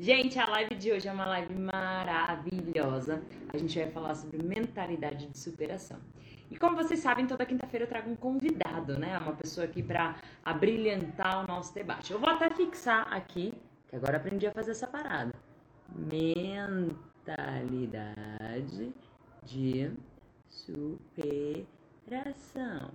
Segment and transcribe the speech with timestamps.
[0.00, 3.22] Gente, a live de hoje é uma live maravilhosa.
[3.52, 6.00] A gente vai falar sobre mentalidade de superação.
[6.50, 9.18] E como vocês sabem, toda quinta-feira eu trago um convidado, né?
[9.18, 12.10] Uma pessoa aqui para abrilhantar o nosso debate.
[12.10, 13.52] Eu vou até fixar aqui,
[13.88, 15.34] que agora aprendi a fazer essa parada.
[15.94, 17.04] Mentalidade
[19.44, 19.92] de
[20.48, 21.50] superação.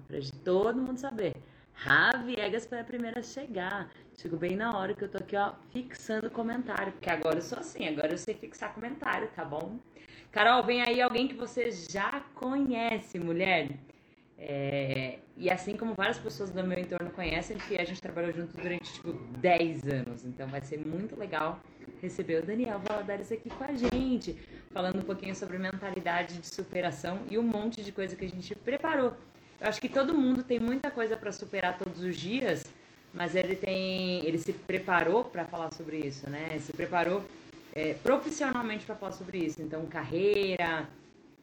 [0.08, 1.36] Para todo mundo saber.
[1.74, 3.90] Ravi Egas foi a primeira a chegar.
[4.20, 6.92] Chegou bem na hora que eu tô aqui, ó, fixando comentário.
[6.92, 9.78] Porque agora eu sou assim, agora eu sei fixar comentário, tá bom?
[10.32, 13.70] Carol, vem aí alguém que você já conhece, mulher.
[14.36, 18.58] É, e assim como várias pessoas do meu entorno conhecem, que a gente trabalhou junto
[18.58, 20.26] durante tipo 10 anos.
[20.26, 21.60] Então vai ser muito legal
[22.02, 24.34] receber o Daniel Valadares aqui com a gente,
[24.72, 28.56] falando um pouquinho sobre mentalidade de superação e um monte de coisa que a gente
[28.56, 29.14] preparou.
[29.62, 32.64] Eu acho que todo mundo tem muita coisa para superar todos os dias,
[33.18, 36.60] mas ele tem, ele se preparou para falar sobre isso, né?
[36.60, 37.24] Se preparou
[37.74, 39.60] é, profissionalmente para falar sobre isso.
[39.60, 40.88] Então, carreira,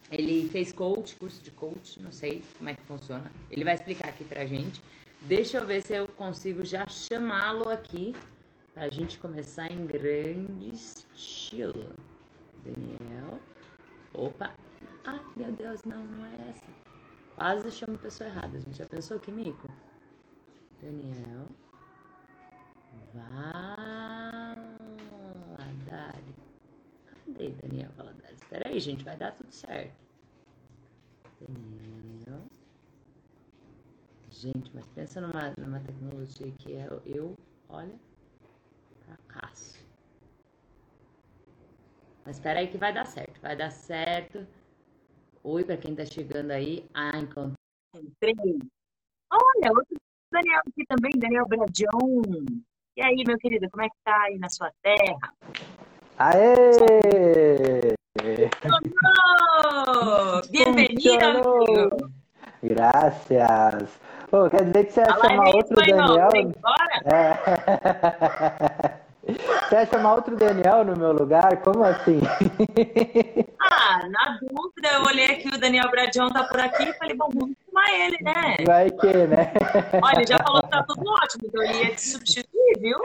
[0.08, 3.28] ele fez coach, curso de coach, não sei como é que funciona.
[3.50, 4.80] Ele vai explicar aqui pra gente.
[5.22, 8.14] Deixa eu ver se eu consigo já chamá-lo aqui
[8.72, 11.92] pra gente começar em grande estilo.
[12.64, 13.40] Daniel.
[14.12, 14.54] Opa.
[15.04, 16.66] Ai, meu Deus, não, não é essa.
[17.34, 18.78] Quase chamo a pessoa errada, a gente.
[18.78, 19.68] Já pensou que mico?
[20.80, 21.48] Daniel.
[25.56, 26.34] Valadares.
[27.06, 28.40] Cadê Daniel Valadares?
[28.42, 29.94] Espera aí, gente, vai dar tudo certo.
[31.40, 32.42] Daniel.
[34.30, 37.36] Gente, mas pensa numa, numa tecnologia que é eu,
[37.68, 37.94] olha,
[39.04, 39.78] fracasso.
[42.24, 44.46] Mas espera aí que vai dar certo, vai dar certo.
[45.44, 46.88] Oi para quem tá chegando aí.
[46.94, 48.34] Ah, encontrei.
[49.30, 49.96] Olha, outro
[50.32, 52.64] Daniel aqui também, Daniel Bradion.
[52.96, 55.32] E aí, meu querido, como é que tá aí na sua terra?
[56.16, 57.96] Aê!
[60.48, 61.96] Bem-vindo, amigo!
[62.62, 63.98] Graças!
[64.30, 66.28] Oh, quer dizer que você ia chamar outro Daniel?
[67.04, 67.34] É.
[69.26, 71.62] Você ia chamar outro Daniel no meu lugar?
[71.62, 72.20] Como assim?
[73.66, 77.30] Ah, na dúvida, eu olhei aqui, o Daniel Bradião tá por aqui e falei, bom,
[77.32, 78.56] vamos chamar ele, né?
[78.66, 79.52] Vai que, né?
[80.02, 82.98] Olha, ele já falou que tá tudo ótimo, então ele ia te substituir, viu?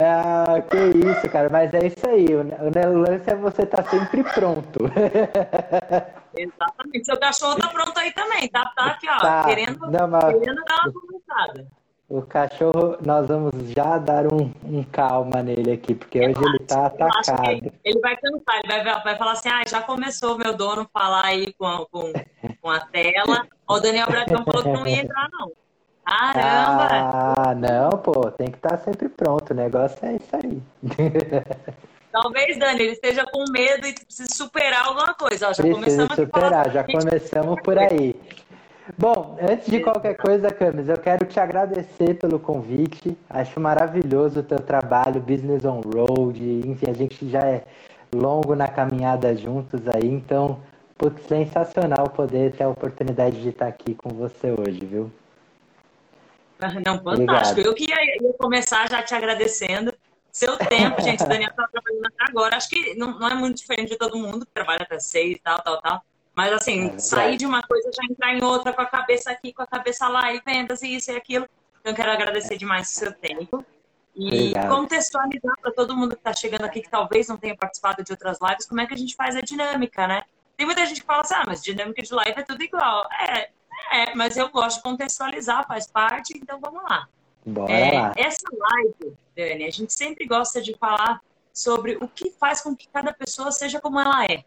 [0.00, 1.48] Ah, que isso, cara.
[1.48, 2.26] Mas é isso aí.
[2.34, 4.80] O lance é você estar tá sempre pronto.
[6.36, 7.04] Exatamente.
[7.04, 8.64] Seu cachorro tá pronto aí também, tá?
[8.76, 9.44] Tá aqui, ó, tá.
[9.44, 10.38] querendo, Não, mas...
[10.38, 11.66] querendo dar uma conversada.
[12.10, 16.48] O cachorro, nós vamos já dar um, um calma nele aqui, porque eu hoje acho,
[16.48, 17.72] ele tá atacado.
[17.84, 21.52] Ele vai cantar, ele vai, vai falar assim: ah, já começou meu dono falar aí
[21.52, 22.12] com, com,
[22.60, 23.46] com a tela.
[23.68, 25.52] O Daniel Bracão falou que não ia entrar, não.
[26.04, 26.88] Caramba!
[26.90, 29.52] Ah, não, pô, tem que estar tá sempre pronto.
[29.52, 30.60] O negócio é isso aí.
[32.10, 35.48] Talvez, Dani, ele esteja com medo e precise superar alguma coisa.
[35.48, 38.16] Ó, já Precisa começamos superar, já começamos por aí.
[38.96, 43.16] Bom, antes de qualquer coisa, Camis, eu quero te agradecer pelo convite.
[43.28, 46.42] Acho maravilhoso o teu trabalho, Business on Road.
[46.66, 47.64] Enfim, a gente já é
[48.14, 50.60] longo na caminhada juntos aí, então,
[50.98, 55.10] putz, sensacional poder ter a oportunidade de estar aqui com você hoje, viu?
[56.60, 57.10] Não, fantástico.
[57.10, 57.58] Obrigado.
[57.60, 59.94] Eu que ia, ia, começar já te agradecendo.
[60.30, 62.56] Seu tempo, gente, o Daniel está trabalhando até agora.
[62.56, 65.40] Acho que não, não é muito diferente de todo mundo que trabalha até seis e
[65.40, 66.02] tal, tal, tal.
[66.40, 69.52] Mas assim, é sair de uma coisa já entrar em outra com a cabeça aqui,
[69.52, 71.46] com a cabeça lá, e vendas, e isso e aquilo.
[71.78, 73.62] Então, eu quero agradecer demais o seu tempo.
[74.16, 74.68] E Obrigado.
[74.70, 78.38] contextualizar para todo mundo que está chegando aqui, que talvez não tenha participado de outras
[78.40, 80.22] lives, como é que a gente faz a dinâmica, né?
[80.56, 83.06] Tem muita gente que fala assim, ah, mas dinâmica de live é tudo igual.
[83.12, 83.50] É,
[83.92, 87.06] é, mas eu gosto de contextualizar, faz parte, então vamos lá.
[87.44, 88.12] Bora é, lá.
[88.16, 91.20] Essa live, Dani, a gente sempre gosta de falar
[91.52, 94.42] sobre o que faz com que cada pessoa seja como ela é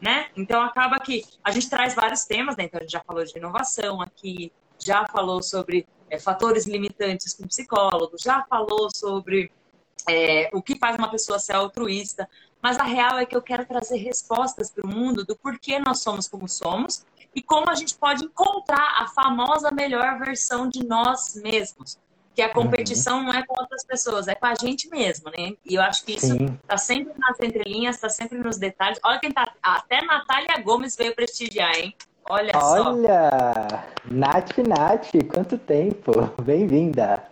[0.00, 0.28] né?
[0.36, 2.64] Então acaba que a gente traz vários temas, né?
[2.64, 7.46] Então a gente já falou de inovação aqui, já falou sobre é, fatores limitantes com
[7.46, 9.52] psicólogo, já falou sobre
[10.08, 12.28] é, o que faz uma pessoa ser altruísta,
[12.62, 16.00] mas a real é que eu quero trazer respostas para o mundo do porquê nós
[16.00, 17.04] somos como somos
[17.34, 21.98] e como a gente pode encontrar a famosa melhor versão de nós mesmos
[22.34, 23.24] que a competição uhum.
[23.24, 25.52] não é com outras pessoas, é com a gente mesmo, né?
[25.64, 26.58] E eu acho que isso Sim.
[26.66, 28.98] tá sempre nas entrelinhas, tá sempre nos detalhes.
[29.04, 29.52] Olha quem tá.
[29.62, 31.94] Até Natália Gomes veio prestigiar, hein?
[32.28, 32.90] Olha, Olha só.
[32.92, 33.84] Olha!
[34.10, 36.12] Nath, Nath, quanto tempo!
[36.42, 37.29] Bem-vinda!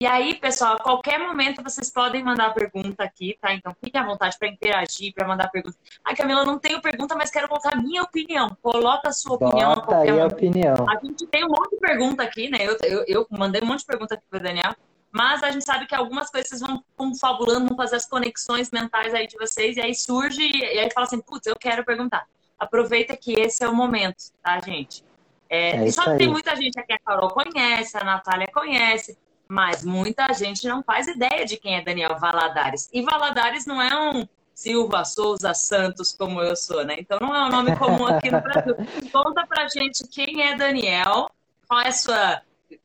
[0.00, 3.52] E aí, pessoal, a qualquer momento vocês podem mandar pergunta aqui, tá?
[3.52, 5.76] Então fiquem à vontade para interagir, para mandar pergunta.
[6.04, 8.56] Ai, Camila, não tenho pergunta, mas quero colocar a minha opinião.
[8.62, 9.84] Coloca a sua Bota opinião.
[9.88, 10.88] Aí a opinião.
[10.88, 12.58] A gente tem um monte de pergunta aqui, né?
[12.60, 14.72] Eu, eu, eu mandei um monte de pergunta aqui para Daniel.
[15.10, 19.12] mas a gente sabe que algumas coisas vocês vão confabulando, vão fazer as conexões mentais
[19.14, 22.24] aí de vocês, e aí surge, e aí fala assim, putz, eu quero perguntar.
[22.56, 25.04] Aproveita que esse é o momento, tá, gente?
[25.50, 29.18] É, é só tem muita gente aqui, a Carol conhece, a Natália conhece,
[29.48, 32.88] mas muita gente não faz ideia de quem é Daniel Valadares.
[32.92, 36.96] E Valadares não é um Silva Souza Santos, como eu sou, né?
[36.98, 38.74] Então não é um nome comum aqui no Brasil.
[39.12, 41.30] Conta pra gente quem é Daniel,
[41.66, 42.42] qual é a sua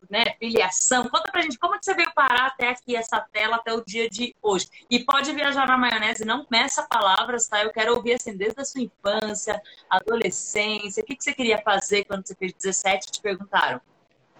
[0.09, 1.09] né, filiação.
[1.09, 4.07] Conta pra gente como que você veio parar até aqui, essa tela, até o dia
[4.07, 4.69] de hoje.
[4.89, 7.63] E pode viajar na maionese, não meça palavras, tá?
[7.63, 9.59] Eu quero ouvir assim, desde a sua infância,
[9.89, 13.81] adolescência, o que, que você queria fazer quando você fez 17 te perguntaram.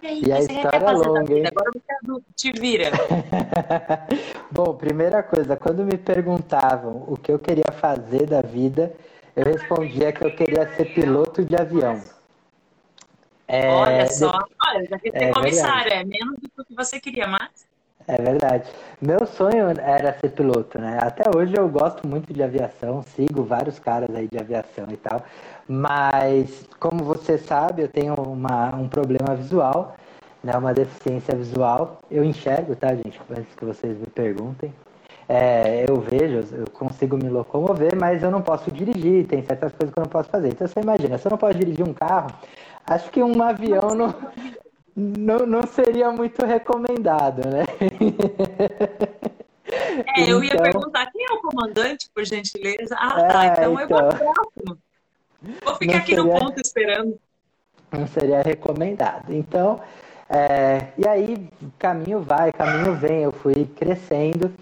[0.04, 1.46] E, aí, e a história é longa, hein?
[1.46, 2.90] Agora você é adulto, te vira.
[4.52, 8.94] Bom, primeira coisa, quando me perguntavam o que eu queria fazer da vida,
[9.34, 12.02] eu respondia que eu queria ser piloto de avião.
[13.48, 16.16] É, Olha só, olha, já que ser é comissário, verdade.
[16.16, 17.66] é menos do que você queria, mas.
[18.06, 18.70] É verdade.
[19.00, 20.98] Meu sonho era ser piloto, né?
[21.00, 25.22] Até hoje eu gosto muito de aviação, sigo vários caras aí de aviação e tal.
[25.66, 29.96] Mas, como você sabe, eu tenho uma, um problema visual,
[30.42, 30.52] né?
[30.56, 31.98] Uma deficiência visual.
[32.10, 33.18] Eu enxergo, tá, gente?
[33.30, 34.72] Antes que vocês me perguntem.
[35.26, 39.94] É, eu vejo, eu consigo me locomover, mas eu não posso dirigir, tem certas coisas
[39.94, 40.48] que eu não posso fazer.
[40.48, 42.30] Então você imagina, se eu não posso dirigir um carro,
[42.86, 44.14] acho que um avião não,
[44.96, 47.64] não, não seria muito recomendado, né?
[50.16, 52.94] É, eu ia então perguntar quem é o comandante, por gentileza.
[52.96, 53.44] Ah, tá.
[53.44, 54.78] É, então, então eu vou próximo.
[55.64, 57.18] Vou ficar aqui seria, no ponto esperando.
[57.90, 59.32] Não seria recomendado.
[59.32, 59.80] Então,
[60.28, 61.48] é, e aí,
[61.78, 63.22] caminho vai, caminho vem.
[63.22, 64.52] Eu fui crescendo.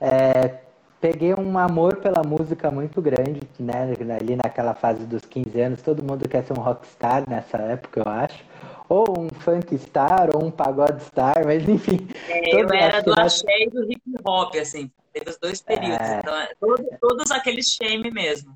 [0.00, 0.58] É,
[1.00, 3.92] peguei um amor pela música muito grande, né?
[4.18, 8.10] Ali naquela fase dos 15 anos, todo mundo quer ser um rockstar nessa época, eu
[8.10, 8.51] acho.
[8.92, 12.06] Ou um funk star, ou um pagode star, mas enfim.
[12.28, 14.90] É, eu era do axé e do hip hop, assim.
[15.14, 16.06] Teve os dois períodos.
[16.06, 16.18] É...
[16.18, 18.54] Então, é, todos, todos aqueles shame mesmo.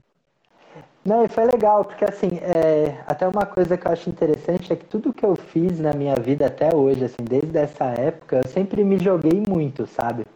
[1.02, 4.76] Não, e foi legal, porque assim, é, até uma coisa que eu acho interessante é
[4.76, 8.48] que tudo que eu fiz na minha vida até hoje, assim, desde essa época, eu
[8.50, 10.26] sempre me joguei muito, sabe?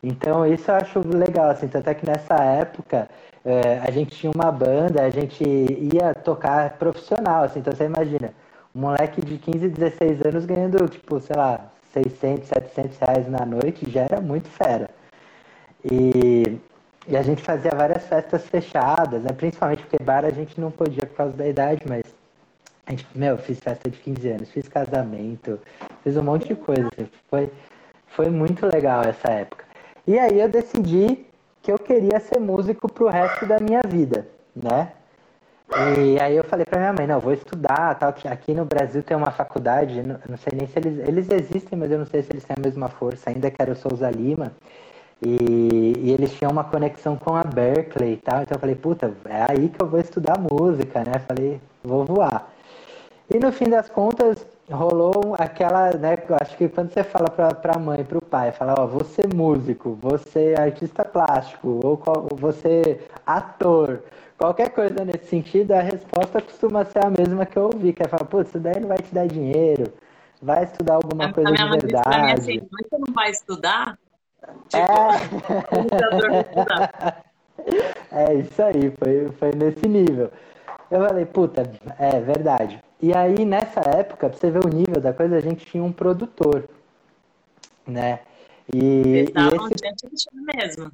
[0.00, 3.08] Então isso eu acho legal, assim, até que nessa época
[3.44, 8.32] é, a gente tinha uma banda, a gente ia tocar profissional, assim, então você imagina,
[8.74, 14.02] moleque de 15, 16 anos ganhando, tipo, sei lá, 600, 700 reais na noite, já
[14.02, 14.90] era muito fera.
[15.84, 16.58] E,
[17.06, 19.30] e a gente fazia várias festas fechadas, né?
[19.32, 22.02] Principalmente porque bar a gente não podia por causa da idade, mas
[22.86, 25.60] a gente, meu, fiz festa de 15 anos, fiz casamento,
[26.02, 26.88] fiz um monte de coisa.
[26.96, 27.08] Assim.
[27.30, 27.50] Foi,
[28.08, 29.64] foi muito legal essa época.
[30.06, 31.24] E aí eu decidi
[31.62, 34.92] que eu queria ser músico pro resto da minha vida, né?
[35.70, 39.02] E aí eu falei pra minha mãe, não, vou estudar, tal, que aqui no Brasil
[39.02, 42.32] tem uma faculdade, não, sei nem se eles, eles existem, mas eu não sei se
[42.32, 44.52] eles têm a mesma força ainda, que era o Souza Lima,
[45.22, 49.12] e, e, eles tinham uma conexão com a Berkeley e tal, então eu falei, puta,
[49.24, 51.18] é aí que eu vou estudar música, né?
[51.26, 52.52] Falei, vou voar.
[53.32, 56.18] E no fim das contas, rolou aquela, né?
[56.40, 60.54] Acho que quando você fala pra, pra mãe, pro pai, fala, ó, você músico, você
[60.58, 61.98] artista plástico, ou
[62.36, 64.00] você ator,
[64.38, 68.08] qualquer coisa nesse sentido, a resposta costuma ser a mesma que eu ouvi, que é
[68.08, 69.92] falar, pô, isso daí não vai te dar dinheiro,
[70.42, 72.18] vai estudar alguma coisa de verdade.
[72.18, 73.98] Mãe assim, você não vai estudar?
[74.68, 74.82] Tipo,
[78.12, 78.30] é...
[78.30, 80.30] é isso aí, foi, foi nesse nível.
[80.90, 81.62] Eu falei, puta,
[81.98, 82.78] é verdade.
[83.00, 85.92] E aí, nessa época, pra você ver o nível da coisa, a gente tinha um
[85.92, 86.68] produtor,
[87.86, 88.20] né?
[88.72, 89.32] E, e esse...
[90.32, 90.92] mesmo.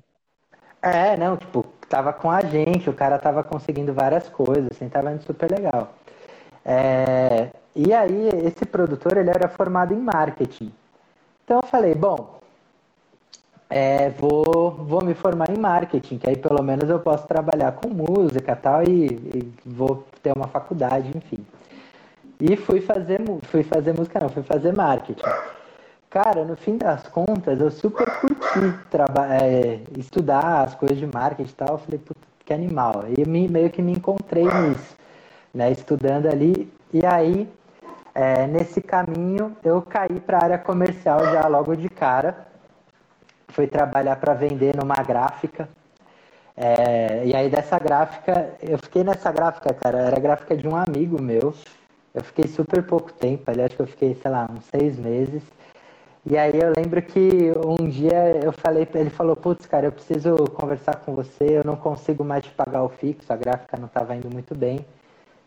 [0.83, 5.13] É, não, tipo, tava com a gente, o cara tava conseguindo várias coisas, assim, tava
[5.13, 5.93] indo super legal.
[6.65, 7.51] É...
[7.75, 10.73] E aí, esse produtor, ele era formado em marketing.
[11.45, 12.41] Então eu falei, bom,
[13.69, 17.89] é, vou, vou me formar em marketing, que aí pelo menos eu posso trabalhar com
[17.89, 21.45] música tal, e, e vou ter uma faculdade, enfim.
[22.41, 25.23] E fui fazer, fui fazer música, não, fui fazer marketing.
[26.11, 28.59] Cara, no fim das contas, eu super curti
[29.41, 31.69] é, estudar as coisas de marketing e tal.
[31.69, 33.05] Eu falei, puta, que animal.
[33.17, 34.97] E me, meio que me encontrei nisso,
[35.55, 35.71] né?
[35.71, 36.69] Estudando ali.
[36.93, 37.49] E aí,
[38.13, 42.45] é, nesse caminho, eu caí para a área comercial já logo de cara.
[43.51, 45.69] Fui trabalhar para vender numa gráfica.
[46.57, 49.99] É, e aí, dessa gráfica, eu fiquei nessa gráfica, cara.
[49.99, 51.55] Era gráfica de um amigo meu.
[52.13, 55.45] Eu fiquei super pouco tempo, ali acho que eu fiquei, sei lá, uns seis meses.
[56.27, 59.93] E aí eu lembro que um dia eu falei para ele, falou, putz, cara, eu
[59.93, 63.87] preciso conversar com você, eu não consigo mais te pagar o fixo, a gráfica não
[63.87, 64.85] estava indo muito bem.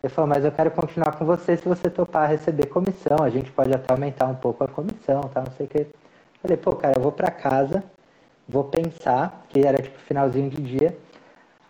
[0.02, 3.50] Ele falou, mas eu quero continuar com você se você topar receber comissão, a gente
[3.52, 5.42] pode até aumentar um pouco a comissão, tá?
[5.42, 5.86] Não sei o que.
[6.42, 7.82] Falei, pô, cara, eu vou pra casa,
[8.48, 10.96] vou pensar, que era tipo finalzinho de dia.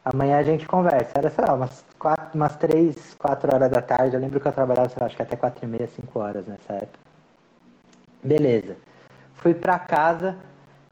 [0.05, 1.13] Amanhã a gente conversa.
[1.17, 4.17] Era, sei lá, umas, quatro, umas três, quatro horas da tarde.
[4.17, 6.47] Eu lembro que eu trabalhava, sei lá, acho que até quatro e meia, cinco horas
[6.47, 6.99] nessa época.
[8.23, 8.77] Beleza.
[9.45, 10.37] Fui pra casa.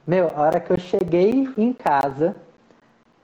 [0.06, 2.36] Meu, a hora que eu cheguei em casa,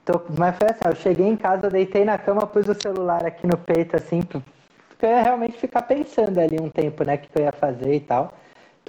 [0.03, 3.47] tô, mas foi assim, eu cheguei em casa, deitei na cama, pus o celular aqui
[3.47, 7.29] no peito, assim, porque eu ia realmente ficar pensando ali um tempo, né, o que
[7.35, 8.33] eu ia fazer e tal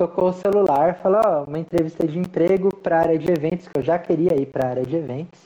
[0.00, 3.82] tocou o celular, falou, ó, uma entrevista de emprego para área de eventos, que eu
[3.82, 5.38] já queria ir para área de eventos.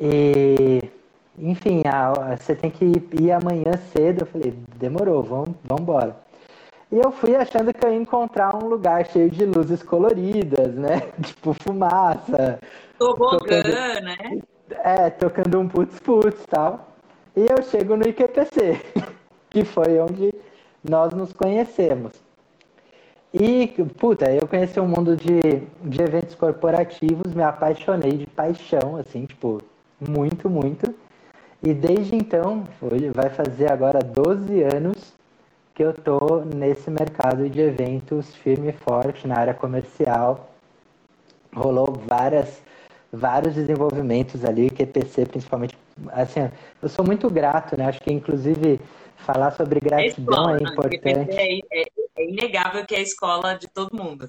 [0.00, 0.82] E,
[1.38, 4.22] enfim, a, você tem que ir amanhã cedo.
[4.22, 6.16] Eu falei, demorou, vamos embora.
[6.92, 11.00] E eu fui achando que eu ia encontrar um lugar cheio de luzes coloridas, né?
[11.24, 12.60] Tipo fumaça.
[12.98, 14.42] Tobogã, tocando, né?
[14.84, 16.92] É, tocando um putz-putz e tal.
[17.34, 18.78] E eu chego no IQPC,
[19.48, 20.34] que foi onde
[20.86, 22.12] nós nos conhecemos.
[23.32, 23.68] E,
[23.98, 25.40] puta, eu conheci o um mundo de,
[25.82, 29.62] de eventos corporativos, me apaixonei de paixão, assim, tipo,
[29.98, 30.94] muito, muito.
[31.62, 32.64] E desde então,
[33.14, 35.21] vai fazer agora 12 anos
[35.74, 40.50] que eu tô nesse mercado de eventos firme e forte na área comercial.
[41.54, 42.62] Rolou várias,
[43.12, 45.76] vários desenvolvimentos ali, QPC principalmente.
[46.12, 46.50] Assim,
[46.82, 47.86] eu sou muito grato, né?
[47.86, 48.80] Acho que inclusive
[49.16, 51.36] falar sobre gratidão é, é importante.
[51.36, 51.84] É, é,
[52.16, 54.26] é inegável que é a escola de todo mundo.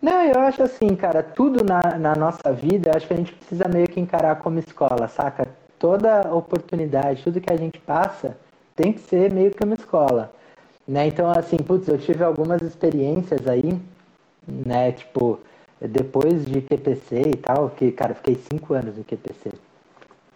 [0.00, 3.68] Não, eu acho assim, cara, tudo na, na nossa vida, acho que a gente precisa
[3.68, 5.46] meio que encarar como escola, saca?
[5.78, 8.36] Toda oportunidade, tudo que a gente passa,
[8.74, 10.32] tem que ser meio que uma escola.
[10.92, 11.06] Né?
[11.06, 13.80] Então, assim, putz, eu tive algumas experiências aí,
[14.46, 15.40] né, tipo,
[15.80, 19.52] depois de QPC e tal, que, cara, fiquei cinco anos no QPC.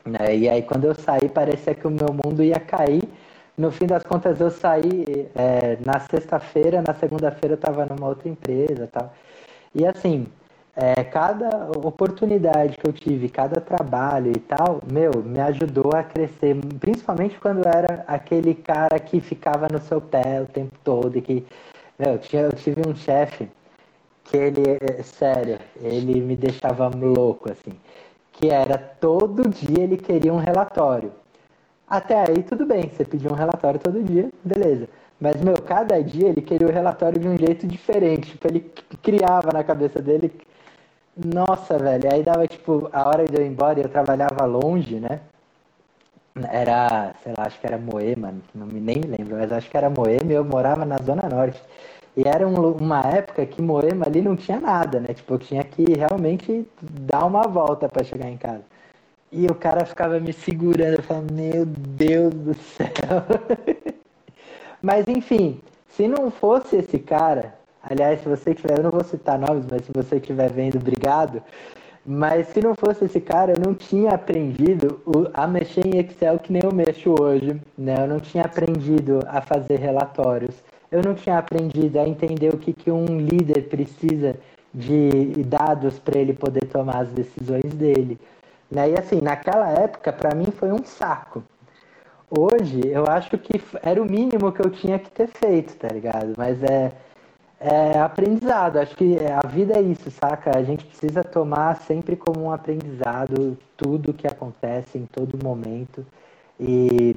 [0.07, 0.35] Né?
[0.35, 3.03] E aí, quando eu saí, parecia que o meu mundo ia cair,
[3.55, 8.27] no fim das contas, eu saí é, na sexta-feira, na segunda-feira eu estava numa outra
[8.27, 9.13] empresa tal.
[9.75, 10.27] E assim,
[10.77, 16.55] é, cada oportunidade que eu tive, cada trabalho e tal, meu, me ajudou a crescer,
[16.79, 21.47] principalmente quando era aquele cara que ficava no seu pé o tempo todo e que,
[21.99, 23.49] meu, eu, eu tive um chefe
[24.25, 27.73] que ele, é, sério, ele me deixava louco, assim,
[28.33, 31.13] que era todo dia ele queria um relatório.
[31.89, 34.89] Até aí tudo bem, você pediu um relatório todo dia, beleza.
[35.21, 38.33] Mas, meu, cada dia ele queria o relatório de um jeito diferente.
[38.33, 38.61] Tipo, ele
[39.03, 40.31] criava na cabeça dele.
[41.17, 42.09] Nossa, velho.
[42.13, 45.21] Aí dava, tipo, a hora de eu ir embora, eu trabalhava longe, né?
[46.51, 49.89] Era, sei lá, acho que era Moema, não me nem lembro, mas acho que era
[49.89, 51.61] Moema e eu morava na Zona Norte.
[52.15, 55.15] E era um, uma época que Moema ali não tinha nada, né?
[55.15, 58.63] Tipo, eu tinha que realmente dar uma volta para chegar em casa.
[59.33, 62.87] E o cara ficava me segurando, eu falava, meu Deus do céu.
[64.83, 67.55] mas enfim, se não fosse esse cara,
[67.91, 71.43] aliás, se você tiver, eu não vou citar nomes, mas se você estiver vendo, obrigado.
[72.05, 75.01] Mas se não fosse esse cara, eu não tinha aprendido
[75.35, 77.61] a mexer em Excel que nem eu mexo hoje.
[77.77, 77.97] Né?
[77.99, 80.55] Eu não tinha aprendido a fazer relatórios.
[80.91, 84.37] Eu não tinha aprendido a entender o que, que um líder precisa
[84.73, 88.21] de dados para ele poder tomar as decisões dele.
[88.71, 88.91] Né?
[88.91, 91.43] E assim, naquela época, para mim foi um saco.
[92.31, 96.35] Hoje, eu acho que era o mínimo que eu tinha que ter feito, tá ligado?
[96.37, 96.93] Mas é,
[97.61, 98.79] é aprendizado.
[98.79, 100.57] Acho que a vida é isso, saca?
[100.57, 106.05] A gente precisa tomar sempre como um aprendizado tudo que acontece em todo momento.
[106.61, 107.17] E,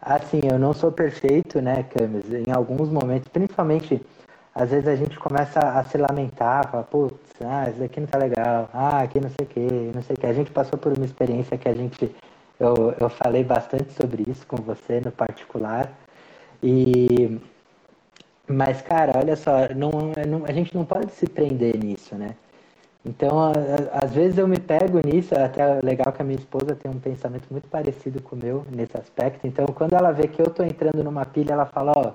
[0.00, 2.30] assim, eu não sou perfeito, né, Camis?
[2.32, 4.00] Em alguns momentos, principalmente
[4.54, 8.18] às vezes a gente começa a se lamentar, fala, putz, ah, isso daqui não tá
[8.18, 10.26] legal, ah, aqui não sei o que, não sei o que.
[10.26, 12.14] A gente passou por uma experiência que a gente,
[12.60, 15.90] eu, eu falei bastante sobre isso com você no particular.
[16.62, 17.40] E,
[18.48, 19.90] mas, cara, olha só, não,
[20.28, 22.36] não, a gente não pode se prender nisso, né?
[23.04, 23.52] Então,
[23.92, 27.00] às vezes eu me pego nisso, é até legal que a minha esposa tem um
[27.00, 29.46] pensamento muito parecido com o meu nesse aspecto.
[29.46, 32.14] Então, quando ela vê que eu tô entrando numa pilha, ela fala, ó,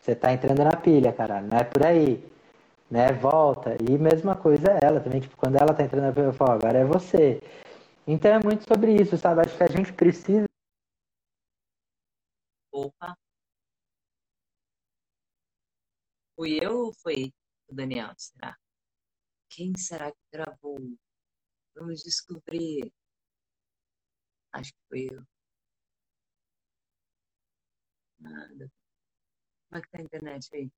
[0.00, 2.24] você tá entrando na pilha, caralho, não é por aí.
[2.90, 3.12] Né?
[3.12, 3.76] Volta.
[3.88, 6.78] E mesma coisa ela também, tipo, quando ela tá entrando na pilha, eu falo, agora
[6.78, 7.40] é você.
[8.06, 9.42] Então é muito sobre isso, sabe?
[9.42, 10.46] Acho que a gente precisa.
[12.72, 13.16] Opa.
[16.38, 17.34] Fui eu ou foi
[17.66, 18.14] o Daniel?
[18.16, 18.56] Será?
[19.50, 20.78] Quem será que gravou?
[21.74, 22.92] Vamos descobrir.
[24.52, 25.26] Acho que foi eu.
[28.20, 28.70] Nada.
[29.68, 30.70] Como é que tá a internet aí?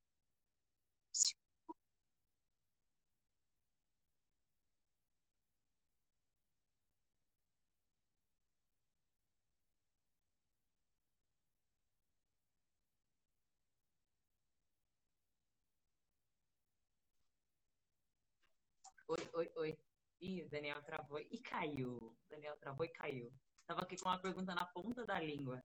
[19.11, 19.79] Oi, oi, oi.
[20.21, 22.17] Ih, o Daniel travou e caiu.
[22.29, 23.33] Daniel travou e caiu.
[23.61, 25.61] Estava aqui com uma pergunta na ponta da língua.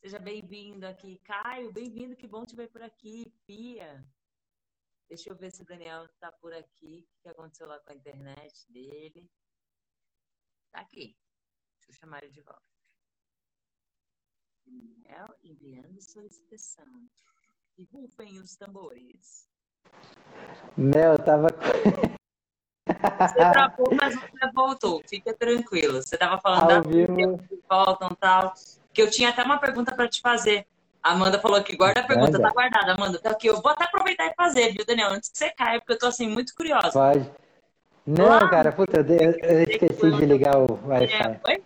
[0.00, 1.70] Seja bem-vindo aqui, Caio.
[1.70, 3.30] Bem-vindo, que bom te ver por aqui.
[3.46, 4.02] Pia.
[5.10, 7.06] Deixa eu ver se o Daniel está por aqui.
[7.18, 9.30] O que aconteceu lá com a internet dele?
[10.72, 11.14] Tá aqui.
[11.76, 12.64] Deixa eu chamar ele de volta.
[14.64, 17.10] Daniel enviando solicitação.
[17.76, 19.50] E rufem os tambores.
[20.78, 21.48] Meu, eu tava.
[23.28, 25.02] Você travou, mas você voltou.
[25.08, 26.02] Fica tranquilo.
[26.02, 28.54] Você estava falando da que voltam e tal.
[28.92, 30.66] Que eu tinha até uma pergunta para te fazer.
[31.02, 32.44] A Amanda falou que guarda a pergunta, Manda.
[32.48, 33.18] tá guardada, Amanda.
[33.18, 33.46] Tá aqui.
[33.48, 35.10] Eu vou até aproveitar e fazer, viu, Daniel?
[35.10, 36.90] Antes que você caia, porque eu tô assim muito curiosa.
[36.92, 37.30] Pode.
[38.06, 41.40] Não, cara, puta, eu, eu- esqueci de ligar o Wi-Fi.
[41.48, 41.60] É?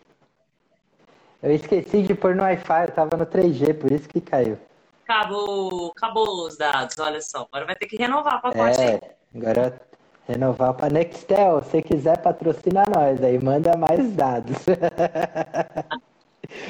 [1.43, 4.59] Eu esqueci de pôr no Wi-Fi, eu tava no 3G, por isso que caiu.
[5.05, 7.47] Acabou, acabou os dados, olha só.
[7.51, 8.81] Agora vai ter que renovar o pacote.
[8.81, 9.01] É,
[9.35, 9.81] agora
[10.29, 11.63] renovar pra Nextel.
[11.63, 14.57] Se quiser, patrocina nós aí, manda mais dados.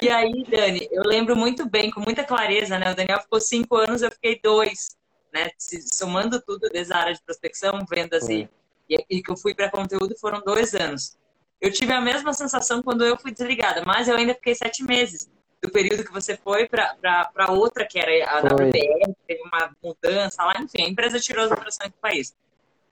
[0.02, 2.90] E aí, Dani, eu lembro muito bem, com muita clareza, né?
[2.90, 4.96] O Daniel ficou cinco anos, eu fiquei dois,
[5.32, 5.50] né?
[5.92, 8.48] Somando tudo desde a área de prospecção, vendas e,
[8.88, 11.16] e, e que eu fui para conteúdo, foram dois anos.
[11.60, 15.30] Eu tive a mesma sensação quando eu fui desligada, mas eu ainda fiquei sete meses
[15.62, 18.50] do período que você foi para outra, que era a Foi.
[18.50, 22.34] WPR, teve uma mudança lá, enfim, a empresa tirou as operações do país.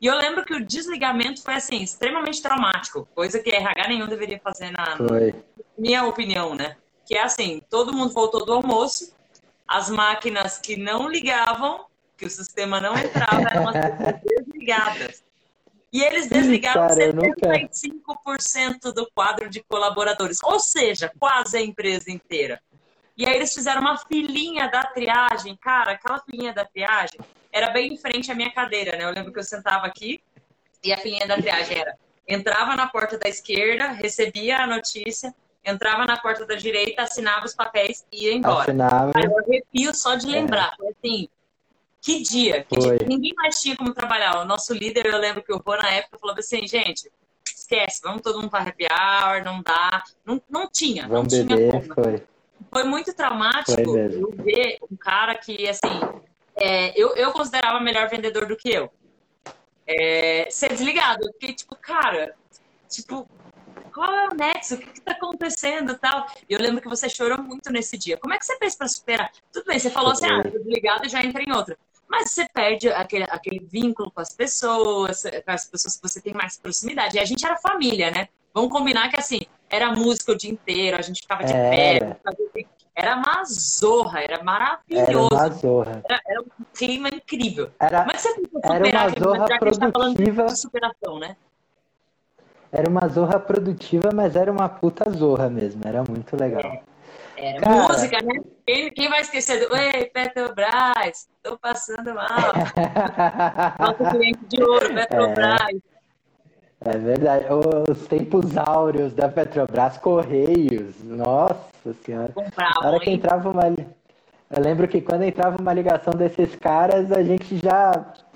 [0.00, 4.38] E eu lembro que o desligamento foi, assim, extremamente traumático, coisa que RH nenhum deveria
[4.40, 5.34] fazer na, Foi.
[5.76, 6.76] minha opinião, né?
[7.06, 9.14] Que é assim, todo mundo voltou do almoço,
[9.66, 11.86] as máquinas que não ligavam,
[12.16, 13.74] que o sistema não entrava, eram as
[14.22, 15.24] desligadas.
[15.92, 21.60] E eles desligaram Cara, eu nunca- 75% do quadro de colaboradores, ou seja, quase a
[21.62, 22.60] empresa inteira.
[23.16, 27.18] E aí eles fizeram uma filinha da triagem, cara, aquela filinha da triagem
[27.56, 29.04] era bem em frente à minha cadeira, né?
[29.04, 30.20] Eu lembro que eu sentava aqui
[30.84, 31.96] e a filinha da triagem era
[32.28, 35.34] entrava na porta da esquerda, recebia a notícia,
[35.64, 38.62] entrava na porta da direita, assinava os papéis e ia embora.
[38.62, 39.12] Assinava.
[39.14, 40.74] Aí eu arrepio só de lembrar.
[40.76, 41.28] Foi assim,
[42.02, 42.98] que dia, que dia.
[43.06, 44.42] Ninguém mais tinha como trabalhar.
[44.42, 47.10] O nosso líder, eu lembro que o Rô na época falou assim, gente,
[47.46, 50.02] esquece, vamos todo mundo para happy hour, não dá.
[50.26, 51.94] Não, não tinha, não Vamos tinha beber, como.
[51.94, 52.22] foi.
[52.72, 56.00] Foi muito traumático Foi eu ver um cara que, assim,
[56.56, 58.90] é, eu, eu considerava melhor vendedor do que eu.
[59.86, 61.26] É, ser desligado.
[61.26, 62.34] Eu fiquei tipo, cara,
[62.88, 63.28] tipo,
[63.94, 64.74] qual é o nexo?
[64.74, 66.26] O que, que tá acontecendo e tal?
[66.48, 68.16] E eu lembro que você chorou muito nesse dia.
[68.16, 69.30] Como é que você fez para superar?
[69.52, 71.78] Tudo bem, você falou assim, ah, tô desligado e já entra em outra.
[72.08, 76.32] Mas você perde aquele, aquele vínculo com as pessoas, com as pessoas que você tem
[76.32, 77.16] mais proximidade.
[77.16, 78.28] E a gente era família, né?
[78.54, 82.20] Vamos combinar que assim, era música o dia inteiro, a gente ficava de pé, Era.
[82.24, 85.28] fazia- era uma zorra, era Era maravilhoso.
[85.34, 86.02] uma zorra.
[86.08, 87.70] Era, era um clima incrível.
[87.78, 88.40] Era, Como é que você Era
[88.74, 90.46] superar uma aquele zorra momento, já que a gente tá falando produtiva.
[90.46, 91.36] de superação, né?
[92.72, 95.80] era uma zorra produtiva, mas era uma puta zorra mesmo.
[95.84, 96.82] Era muito legal.
[97.36, 97.82] Era Cara.
[97.88, 98.40] música, né?
[98.66, 102.26] Quem, quem vai esquecer do Ei, Petrobras, tô passando mal.
[103.78, 105.60] Nosso cliente de ouro, Petrobras.
[105.70, 105.95] É
[106.92, 107.46] verdade.
[107.90, 110.94] Os tempos áureos da Petrobras, Correios.
[111.04, 112.30] Nossa senhora.
[112.36, 113.62] Na Compravam, hora que entrava uma.
[114.48, 117.92] Eu lembro que quando entrava uma ligação desses caras, a gente já,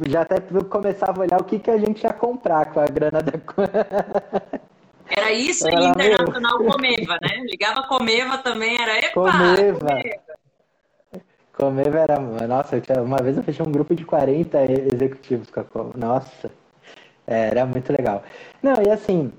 [0.08, 3.22] já até começava a olhar o que, que a gente ia comprar com a grana
[3.22, 3.32] da.
[5.12, 7.40] Era isso e Ela, Internacional Comeva, né?
[7.42, 9.88] Ligava Comeva também, era epa, Comeva.
[11.52, 12.18] Comer era.
[12.46, 16.50] Nossa, tinha- uma vez eu fechei um grupo de 40 executivos com a Com- Nossa,
[17.30, 18.22] é, era muito legal.
[18.62, 19.32] Não, e assim,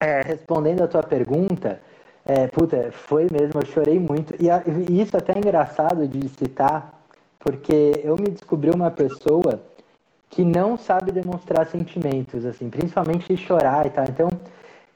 [0.00, 1.80] é, respondendo a tua pergunta,
[2.24, 4.34] é, puta, foi mesmo, eu chorei muito.
[4.42, 6.92] E, a- e isso até é engraçado de citar,
[7.38, 9.60] porque eu me descobri uma pessoa
[10.30, 14.04] que não sabe demonstrar sentimentos, assim, principalmente chorar e tal.
[14.08, 14.28] Então,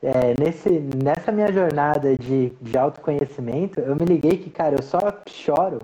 [0.03, 0.71] é, nesse,
[1.05, 5.81] nessa minha jornada de, de autoconhecimento, eu me liguei que, cara, eu só choro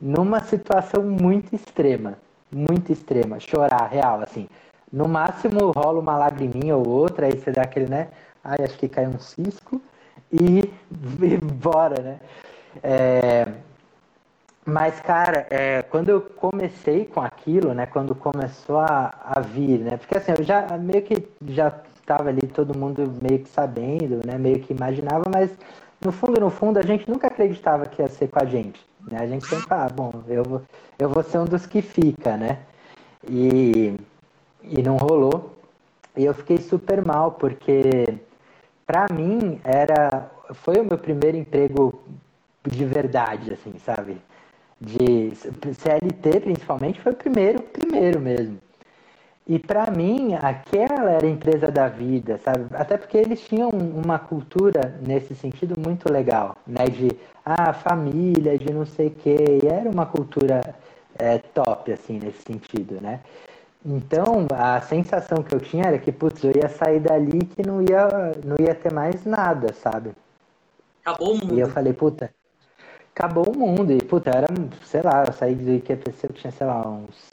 [0.00, 2.14] numa situação muito extrema,
[2.52, 4.48] muito extrema, chorar, real, assim.
[4.92, 8.08] No máximo rola uma lagriminha ou outra, aí você dá aquele, né?
[8.42, 9.80] Ai, acho que caiu um cisco
[10.32, 10.70] e,
[11.22, 12.20] e bora, né?
[12.82, 13.46] É,
[14.64, 17.86] mas, cara, é, quando eu comecei com aquilo, né?
[17.86, 19.96] Quando começou a, a vir, né?
[19.96, 24.36] Porque assim, eu já meio que já estava ali, todo mundo meio que sabendo, né?
[24.38, 25.50] Meio que imaginava, mas
[26.04, 28.80] no fundo, no fundo, a gente nunca acreditava que ia ser com a gente.
[29.10, 29.18] Né?
[29.18, 30.62] A gente sempre ah, bom, eu vou,
[30.98, 32.58] eu vou ser um dos que fica, né?
[33.28, 33.94] E,
[34.62, 35.56] e não rolou.
[36.16, 38.18] E eu fiquei super mal, porque
[38.86, 42.00] pra mim era foi o meu primeiro emprego
[42.66, 44.16] de verdade, assim, sabe?
[44.80, 48.58] De CLT principalmente foi o primeiro, primeiro mesmo.
[49.48, 52.66] E para mim, aquela era a empresa da vida, sabe?
[52.74, 56.84] Até porque eles tinham uma cultura nesse sentido muito legal, né?
[56.84, 57.10] De
[57.46, 59.58] ah, família, de não sei o quê.
[59.62, 60.60] E era uma cultura
[61.18, 63.20] é, top, assim, nesse sentido, né?
[63.84, 67.80] Então, a sensação que eu tinha era que, putz, eu ia sair dali que não
[67.80, 70.12] ia, não ia ter mais nada, sabe?
[71.02, 71.54] Acabou o mundo.
[71.54, 72.30] E eu falei, puta,
[73.14, 73.92] acabou o mundo.
[73.92, 74.48] E, puta, era,
[74.84, 77.32] sei lá, eu saí do IQPC, eu tinha, sei lá, uns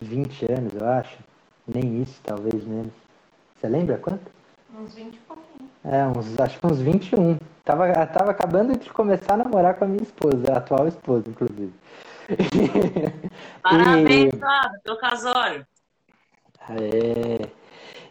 [0.00, 1.18] 20 anos, eu acho.
[1.66, 2.92] Nem isso, talvez menos.
[3.56, 4.30] Você lembra quanto?
[4.78, 5.70] Uns 20 e pouquinho.
[5.84, 7.38] É, uns, acho que uns 21.
[7.64, 11.72] Tava, tava acabando de começar a namorar com a minha esposa, a atual esposa, inclusive.
[13.62, 14.82] Parabéns, e...
[14.82, 15.66] pelo casório.
[16.70, 17.64] É.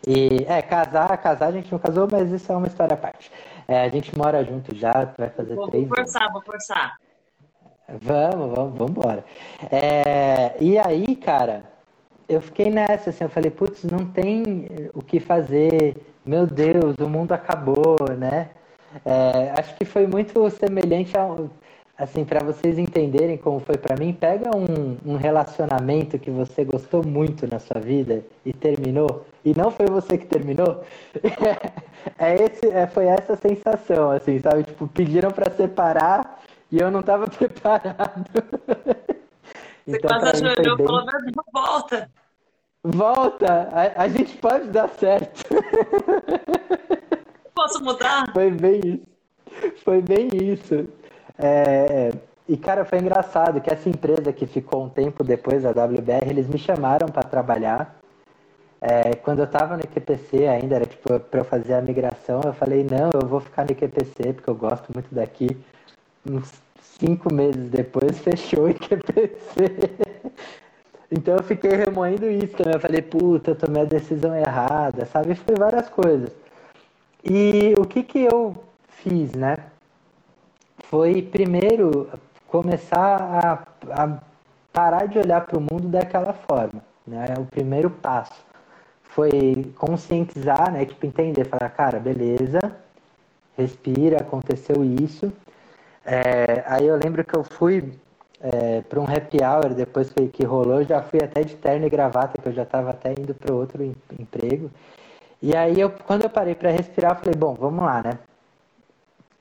[0.06, 3.32] E, é, casar, casar a gente não casou, mas isso é uma história à parte.
[3.68, 6.34] É, a gente mora junto já, vai fazer vou, três Vou forçar, anos.
[6.34, 6.98] vou forçar.
[7.88, 9.26] Vamos, vamos, vamos embora.
[9.72, 11.64] É, e aí, cara,
[12.28, 15.96] eu fiquei nessa, assim, eu falei, putz, não tem o que fazer,
[16.26, 18.50] meu Deus, o mundo acabou, né?
[19.06, 21.50] É, acho que foi muito semelhante ao,
[21.98, 27.06] assim, para vocês entenderem como foi para mim, pega um, um, relacionamento que você gostou
[27.06, 30.84] muito na sua vida e terminou, e não foi você que terminou,
[32.18, 34.64] é esse, é, foi essa sensação, assim, sabe?
[34.64, 38.30] Tipo, pediram para separar e eu não estava preparado.
[39.86, 41.06] Você então, quase ajoelhou e falou,
[41.54, 42.10] volta!
[42.84, 43.70] Volta!
[43.72, 45.44] A, a gente pode dar certo.
[47.56, 48.26] Posso mudar?
[48.34, 49.14] Foi bem isso.
[49.84, 50.88] Foi bem isso.
[51.38, 52.12] É,
[52.48, 56.48] e, cara, foi engraçado que essa empresa que ficou um tempo depois, a WBR, eles
[56.48, 58.00] me chamaram para trabalhar.
[58.82, 62.54] É, quando eu estava no IQPC ainda, era tipo para eu fazer a migração, eu
[62.54, 65.58] falei, não, eu vou ficar no IQPC porque eu gosto muito daqui.
[66.30, 69.90] Uns cinco meses depois, fechou o IQPC.
[71.10, 72.74] então eu fiquei remoendo isso também.
[72.74, 75.34] Eu falei, puta, eu tomei a decisão errada, sabe?
[75.36, 76.32] Foi várias coisas.
[77.24, 78.56] E o que que eu
[78.90, 79.56] fiz, né?
[80.94, 82.08] Foi primeiro
[82.48, 84.20] começar a, a
[84.72, 87.34] parar de olhar para o mundo daquela forma, né?
[87.40, 88.46] O primeiro passo
[89.02, 90.86] foi conscientizar, né?
[90.86, 92.60] Tipo, entender, falar, cara, beleza,
[93.58, 95.34] respira, aconteceu isso.
[96.06, 97.92] É, aí eu lembro que eu fui
[98.40, 101.90] é, para um happy hour depois que, que rolou, já fui até de terno e
[101.90, 104.70] gravata, que eu já estava até indo para outro em, emprego.
[105.42, 108.20] E aí, eu, quando eu parei para respirar, eu falei, bom, vamos lá, né?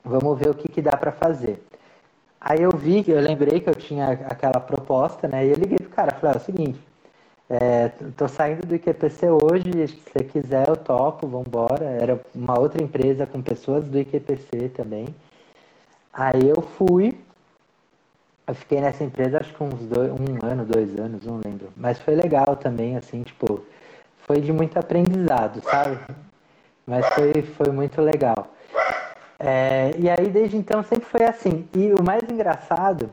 [0.03, 1.63] Vamos ver o que, que dá para fazer.
[2.39, 5.45] Aí eu vi, eu lembrei que eu tinha aquela proposta, né?
[5.45, 6.79] E eu liguei pro cara, falei, é o seguinte,
[7.49, 11.85] é, tô saindo do IQPC hoje, se você quiser eu topo, vambora.
[11.85, 15.07] Era uma outra empresa com pessoas do IQPC também.
[16.11, 17.17] Aí eu fui,
[18.47, 21.69] eu fiquei nessa empresa acho que uns dois, um ano, dois anos, não lembro.
[21.75, 23.63] Mas foi legal também, assim, tipo,
[24.25, 25.97] foi de muito aprendizado, sabe?
[26.85, 28.47] Mas foi, foi muito legal.
[29.45, 31.67] É, e aí, desde então, sempre foi assim.
[31.75, 33.09] E o mais engraçado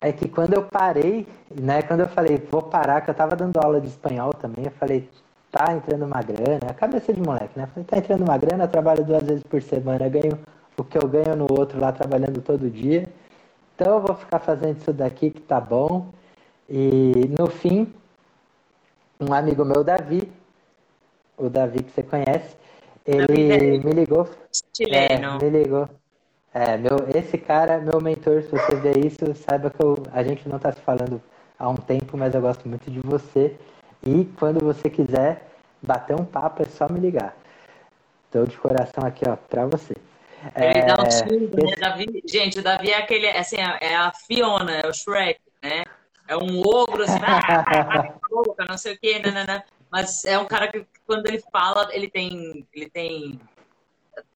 [0.00, 3.58] é que quando eu parei, né, quando eu falei, vou parar, que eu tava dando
[3.58, 5.08] aula de espanhol também, eu falei,
[5.50, 7.64] tá entrando uma grana, a cabeça de moleque, né?
[7.64, 10.38] Eu falei, tá entrando uma grana, eu trabalho duas vezes por semana, ganho
[10.76, 13.08] o que eu ganho no outro lá trabalhando todo dia.
[13.74, 16.10] Então eu vou ficar fazendo isso daqui que tá bom.
[16.68, 17.92] E no fim,
[19.20, 20.30] um amigo meu, Davi,
[21.36, 22.56] o Davi que você conhece,
[23.06, 24.28] ele me ligou.
[24.76, 25.38] Chileno.
[25.40, 25.88] É, me ligou.
[26.52, 30.48] É, meu, esse cara, meu mentor, se você ver isso, saiba que eu, a gente
[30.48, 31.20] não está se falando
[31.58, 33.54] há um tempo, mas eu gosto muito de você.
[34.02, 35.46] E quando você quiser
[35.82, 37.36] bater um papo, é só me ligar.
[38.26, 39.94] Estou de coração aqui, ó, para você.
[40.54, 40.86] Ele é...
[40.86, 42.22] dá um surdo, né, Davi?
[42.26, 45.84] Gente, o Davi é aquele, assim, é a Fiona, é o Shrek, né?
[46.28, 48.14] É um ogro, assim, ah,
[48.68, 49.64] não sei o quê, nanana.
[49.90, 53.40] Mas é um cara que, quando ele fala, ele tem, ele tem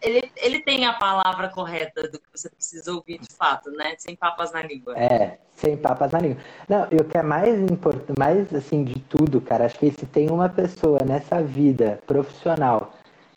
[0.03, 3.95] ele, ele tem a palavra correta do que você precisa ouvir de fato, né?
[3.99, 4.99] Sem papas na língua.
[4.99, 6.43] É, sem papas na língua.
[6.69, 10.07] Não, e o que é mais importante, mais assim de tudo, cara, acho que se
[10.07, 12.93] tem uma pessoa nessa vida profissional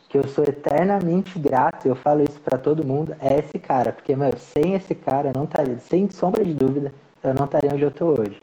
[0.08, 3.92] que eu sou eternamente grato, eu falo isso para todo mundo, é esse cara.
[3.92, 7.82] Porque, meu, sem esse cara, não estaria, sem sombra de dúvida, eu não estaria onde
[7.82, 8.40] eu tô hoje.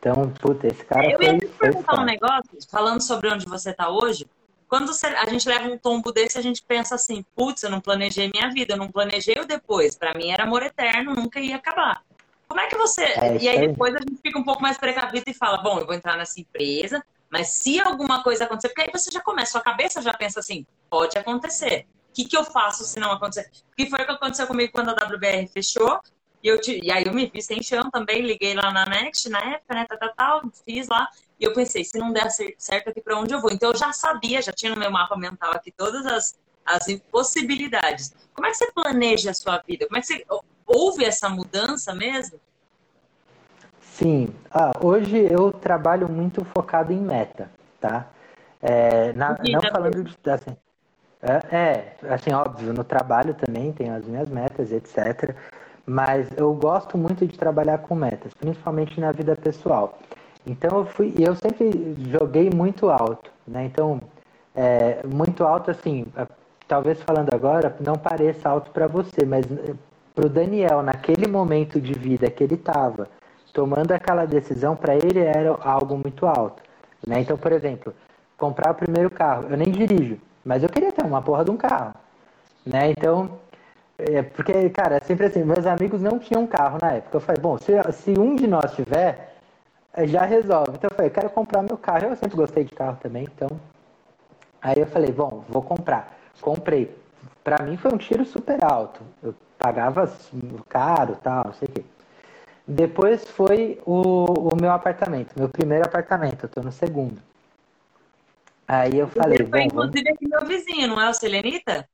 [0.00, 1.28] Então, puta, esse cara eu foi.
[1.28, 4.26] Eu ia te perguntar um negócio, falando sobre onde você tá hoje.
[4.66, 8.30] Quando a gente leva um tombo desse, a gente pensa assim: putz, eu não planejei
[8.32, 9.94] minha vida, eu não planejei o depois.
[9.94, 12.02] Para mim era amor eterno, nunca ia acabar.
[12.48, 13.02] Como é que você.
[13.02, 15.86] É, e aí depois a gente fica um pouco mais precavido e fala: bom, eu
[15.86, 19.60] vou entrar nessa empresa, mas se alguma coisa acontecer, porque aí você já começa, sua
[19.60, 21.86] cabeça já pensa assim: pode acontecer.
[22.08, 23.50] O que, que eu faço se não acontecer?
[23.72, 26.00] O que foi o que aconteceu comigo quando a WBR fechou?
[26.42, 29.40] E, eu e aí eu me vi sem chão também, liguei lá na Next na
[29.40, 29.86] época, né?
[29.88, 31.08] Tal, tal, tal, fiz lá.
[31.38, 33.50] E eu pensei, se não der certo aqui para onde eu vou.
[33.50, 38.14] Então eu já sabia, já tinha no meu mapa mental aqui todas as, as possibilidades.
[38.34, 39.86] Como é que você planeja a sua vida?
[39.86, 40.24] Como é que você.
[40.66, 42.38] Houve essa mudança mesmo?
[43.80, 44.28] Sim.
[44.50, 47.50] Ah, hoje eu trabalho muito focado em meta,
[47.80, 48.08] tá?
[48.62, 50.30] É, na, não falando de.
[50.30, 50.56] Assim,
[51.22, 55.34] é, é, assim, óbvio, no trabalho também tenho as minhas metas, etc.
[55.90, 59.98] Mas eu gosto muito de trabalhar com metas, principalmente na vida pessoal.
[60.46, 63.64] Então eu fui, eu sempre joguei muito alto, né?
[63.64, 64.00] Então,
[64.54, 66.06] é, muito alto assim,
[66.68, 69.74] talvez falando agora não pareça alto para você, mas eh,
[70.14, 73.08] para o Daniel, naquele momento de vida que ele estava,
[73.52, 76.62] tomando aquela decisão, para ele era algo muito alto.
[77.04, 77.18] Né?
[77.22, 77.92] Então, por exemplo,
[78.38, 79.46] comprar o primeiro carro.
[79.50, 81.94] Eu nem dirijo, mas eu queria ter uma porra de um carro.
[82.64, 82.92] Né?
[82.92, 83.40] Então,
[84.08, 87.16] é, porque, cara, é sempre assim, meus amigos não tinham carro na época.
[87.16, 89.34] Eu falei, bom, se, se um de nós tiver,
[89.94, 90.72] eh, já resolve.
[90.74, 92.06] Então eu falei, quero comprar meu carro.
[92.06, 93.48] Eu sempre gostei de carro também, então.
[94.62, 96.16] Aí eu falei, bom, vou comprar.
[96.40, 96.94] Comprei.
[97.42, 99.00] Para mim foi um tiro super alto.
[99.22, 100.10] Eu pagava
[100.68, 101.84] caro, tal, não sei o quê.
[102.66, 106.44] Depois foi o, o meu apartamento, meu primeiro apartamento.
[106.44, 107.20] Eu tô no segundo.
[108.68, 109.38] Aí eu falei.
[109.38, 110.16] Foi, bom, inclusive, vamos...
[110.16, 111.88] aqui meu vizinho, não é o Selenita?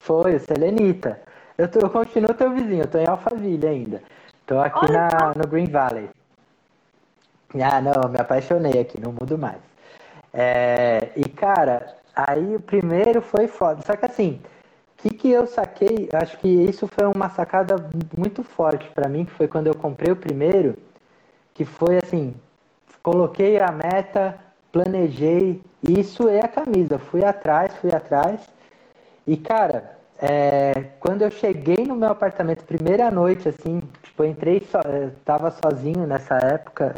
[0.00, 1.20] Foi, o Selenita.
[1.56, 4.02] Eu, tô, eu continuo teu vizinho, eu tô em Alphaville ainda.
[4.46, 6.08] Tô aqui na, no Green Valley.
[7.54, 9.60] Ah, não, me apaixonei aqui, não mudo mais.
[10.32, 13.82] É, e, cara, Aí o primeiro foi foda.
[13.82, 14.40] Só que assim,
[14.98, 16.08] o que, que eu saquei?
[16.12, 17.76] Acho que isso foi uma sacada
[18.16, 20.76] muito forte para mim, que foi quando eu comprei o primeiro,
[21.54, 22.34] que foi assim,
[23.02, 24.38] coloquei a meta,
[24.72, 26.98] planejei, isso é a camisa.
[26.98, 28.40] Fui atrás, fui atrás.
[29.30, 34.58] E cara, é, quando eu cheguei no meu apartamento, primeira noite, assim, tipo, eu entrei,
[34.68, 36.92] so, eu tava sozinho nessa época,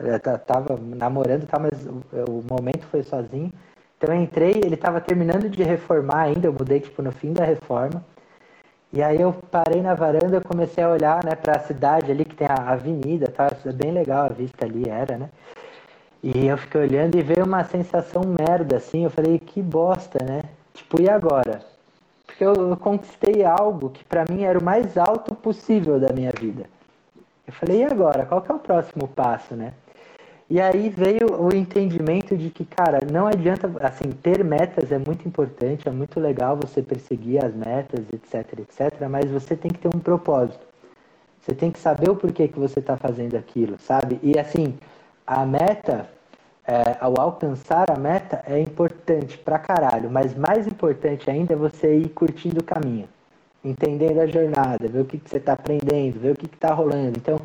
[0.47, 3.53] tava namorando, tá, mas o, o momento foi sozinho.
[3.99, 7.45] Então eu entrei, ele estava terminando de reformar ainda, eu mudei tipo no fim da
[7.45, 8.03] reforma.
[8.91, 12.25] E aí eu parei na varanda, e comecei a olhar, né, para a cidade ali
[12.25, 13.49] que tem a avenida, tá?
[13.67, 15.29] É bem legal a vista ali era, né?
[16.23, 20.41] E eu fiquei olhando e veio uma sensação merda assim, eu falei, que bosta, né?
[20.73, 21.72] Tipo, e agora?
[22.33, 26.65] Porque eu, conquistei algo que para mim era o mais alto possível da minha vida.
[27.47, 28.25] Eu falei, e agora?
[28.25, 29.75] Qual que é o próximo passo, né?
[30.49, 35.27] E aí veio o entendimento de que, cara, não adianta, assim, ter metas é muito
[35.27, 39.89] importante, é muito legal você perseguir as metas, etc, etc, mas você tem que ter
[39.89, 40.67] um propósito.
[41.41, 44.19] Você tem que saber o porquê que você está fazendo aquilo, sabe?
[44.23, 44.75] E assim,
[45.27, 46.09] a meta,
[46.67, 51.97] é, ao alcançar a meta, é importante pra caralho, mas mais importante ainda é você
[51.97, 53.09] ir curtindo o caminho,
[53.65, 57.19] entendendo a jornada, ver o que, que você está aprendendo, ver o que está rolando.
[57.19, 57.39] Então,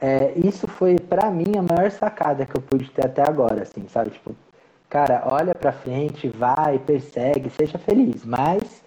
[0.00, 3.86] é, isso foi para mim a maior sacada que eu pude ter até agora, assim,
[3.88, 4.10] sabe?
[4.10, 4.34] Tipo,
[4.88, 8.82] cara, olha para frente, vai, persegue, seja feliz, mas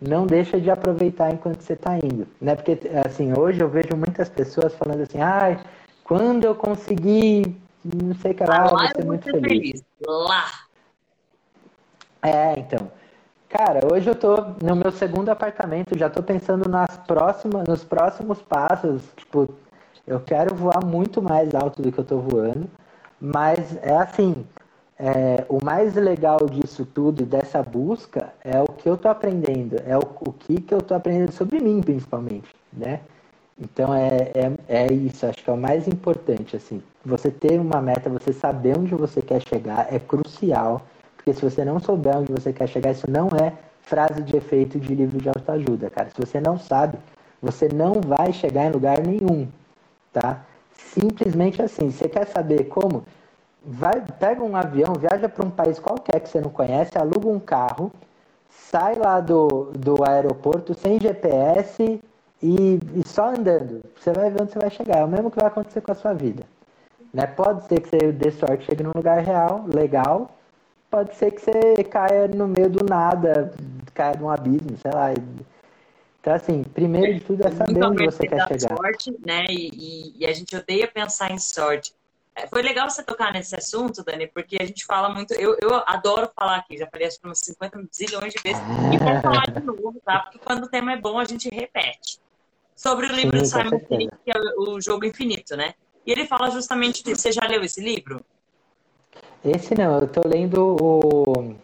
[0.00, 2.56] não deixa de aproveitar enquanto você tá indo, né?
[2.56, 5.58] Porque assim, hoje eu vejo muitas pessoas falando assim: "Ai,
[6.04, 9.48] quando eu conseguir, não sei o que lá, eu vou ser muito feliz.
[9.48, 9.84] feliz.
[10.06, 10.44] Lá.
[12.22, 12.90] É, então.
[13.48, 18.40] Cara, hoje eu tô no meu segundo apartamento, já tô pensando nas próximas, nos próximos
[18.40, 19.54] passos, tipo,
[20.06, 22.66] eu quero voar muito mais alto do que eu estou voando,
[23.20, 24.46] mas é assim,
[24.98, 29.98] é, o mais legal disso tudo, dessa busca, é o que eu estou aprendendo, é
[29.98, 33.00] o, o que, que eu estou aprendendo sobre mim, principalmente, né?
[33.58, 36.82] Então é, é, é isso, acho que é o mais importante, assim.
[37.04, 40.82] Você ter uma meta, você saber onde você quer chegar é crucial,
[41.16, 44.78] porque se você não souber onde você quer chegar, isso não é frase de efeito
[44.80, 46.10] de livro de autoajuda, cara.
[46.10, 46.98] Se você não sabe,
[47.40, 49.48] você não vai chegar em lugar nenhum
[50.12, 50.44] tá?
[50.72, 53.04] Simplesmente assim, você quer saber como?
[53.64, 57.40] Vai, pega um avião, viaja para um país qualquer que você não conhece, aluga um
[57.40, 57.92] carro,
[58.48, 62.00] sai lá do, do aeroporto sem GPS
[62.42, 63.82] e, e só andando.
[63.96, 64.98] Você vai ver onde você vai chegar.
[64.98, 66.42] É o mesmo que vai acontecer com a sua vida.
[67.12, 67.26] Né?
[67.26, 70.30] Pode ser que você dê sorte chegue num lugar real, legal.
[70.90, 73.52] Pode ser que você caia no meio do nada,
[73.94, 75.12] caia num abismo, sei lá,
[76.22, 78.76] então, assim, primeiro de tudo é saber onde você quer chegar.
[78.76, 79.44] Sorte, né?
[79.50, 81.92] E, e, a gente odeia pensar em sorte.
[82.36, 85.34] É, foi legal você tocar nesse assunto, Dani, porque a gente fala muito.
[85.34, 88.62] Eu, eu adoro falar aqui, já falei acho que umas 50 zilhões de vezes.
[88.94, 90.20] E vou falar de novo, tá?
[90.20, 92.20] Porque quando o tema é bom, a gente repete.
[92.74, 95.74] Sobre o livro Sim, do Simon Sinek, que é o Jogo Infinito, né?
[96.06, 97.22] E ele fala justamente disso.
[97.22, 98.20] Você já leu esse livro?
[99.44, 101.54] Esse não, eu tô lendo o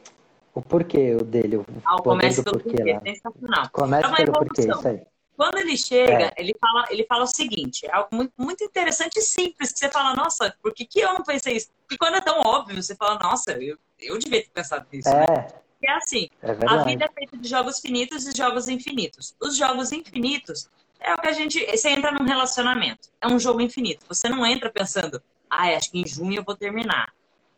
[0.58, 1.56] o porquê dele.
[1.58, 3.68] O ah, o começo pelo porquê, porquê sensacional.
[3.72, 5.02] Começa pelo porquê, isso aí.
[5.36, 6.32] quando ele chega, é.
[6.36, 9.88] ele, fala, ele fala o seguinte: é algo muito, muito interessante e simples, que você
[9.88, 11.68] fala, nossa, por que, que eu não pensei isso?
[11.90, 15.08] E quando é tão óbvio, você fala, nossa, eu, eu devia ter pensado nisso.
[15.08, 15.24] Né?
[15.24, 15.32] É.
[15.32, 15.48] Né?
[15.80, 19.36] É assim, é a vida é feita de jogos finitos e jogos infinitos.
[19.40, 20.68] Os jogos infinitos
[21.00, 21.64] é o que a gente.
[21.66, 23.08] Você entra num relacionamento.
[23.20, 24.04] É um jogo infinito.
[24.08, 27.12] Você não entra pensando, ah, acho que em junho eu vou terminar.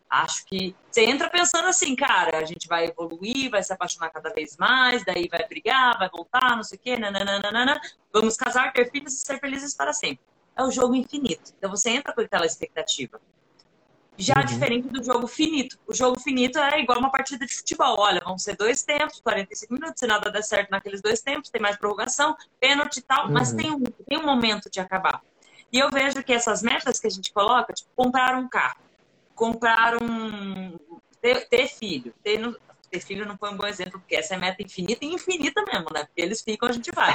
[0.09, 4.31] Acho que você entra pensando assim, cara, a gente vai evoluir, vai se apaixonar cada
[4.31, 7.81] vez mais, daí vai brigar, vai voltar, não sei o quê, nananana,
[8.13, 10.25] vamos casar, ter filhos e ser felizes para sempre.
[10.57, 11.53] É o jogo infinito.
[11.57, 13.21] Então você entra com aquela expectativa.
[14.21, 14.45] Já uhum.
[14.45, 15.79] diferente do jogo finito.
[15.87, 17.97] O jogo finito é igual uma partida de futebol.
[17.99, 21.61] Olha, vão ser dois tempos, 45 minutos, se nada der certo naqueles dois tempos, tem
[21.61, 23.33] mais prorrogação, pênalti e tal, uhum.
[23.33, 25.23] mas tem um, tem um momento de acabar.
[25.73, 28.91] E eu vejo que essas metas que a gente coloca, tipo, comprar um carro
[29.41, 30.79] comprar um.
[31.23, 32.13] ter, ter filho.
[32.23, 32.39] Ter,
[32.91, 35.87] ter, filho não foi um bom exemplo, porque essa é meta infinita e infinita mesmo,
[35.93, 36.05] né?
[36.05, 37.13] Porque eles ficam, a gente vai.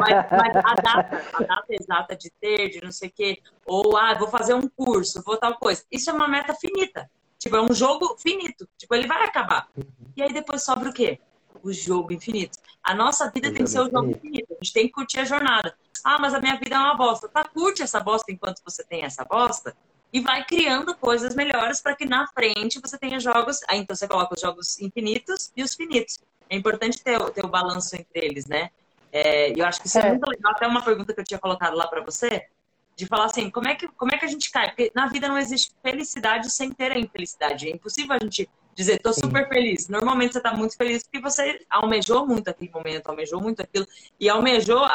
[0.00, 3.96] mas, mas, a data, a data exata de ter, de não sei o quê, ou
[3.96, 5.84] ah, vou fazer um curso, vou tal coisa.
[5.90, 7.10] Isso é uma meta finita.
[7.38, 8.68] Tipo, é um jogo finito.
[8.78, 9.68] Tipo, ele vai acabar.
[10.16, 11.18] E aí depois sobra o quê?
[11.62, 12.58] O jogo infinito.
[12.82, 14.52] A nossa vida tem que ser o jogo infinito.
[14.52, 15.76] A gente tem que curtir a jornada.
[16.04, 17.28] Ah, mas a minha vida é uma bosta.
[17.28, 19.76] Tá, curte essa bosta enquanto você tem essa bosta
[20.14, 23.58] e vai criando coisas melhores para que na frente você tenha jogos.
[23.68, 26.20] Aí então você coloca os jogos infinitos e os finitos.
[26.48, 28.70] É importante ter, ter o balanço entre eles, né?
[29.10, 30.02] É, eu acho que isso é.
[30.02, 30.52] é muito legal.
[30.52, 32.46] Até uma pergunta que eu tinha colocado lá para você,
[32.94, 34.68] de falar assim, como é, que, como é que a gente cai?
[34.68, 37.66] Porque na vida não existe felicidade sem ter a infelicidade.
[37.66, 39.88] É impossível a gente dizer, tô super feliz.
[39.88, 43.86] Normalmente você tá muito feliz porque você almejou muito aquele momento, almejou muito aquilo.
[44.20, 44.86] E almejou,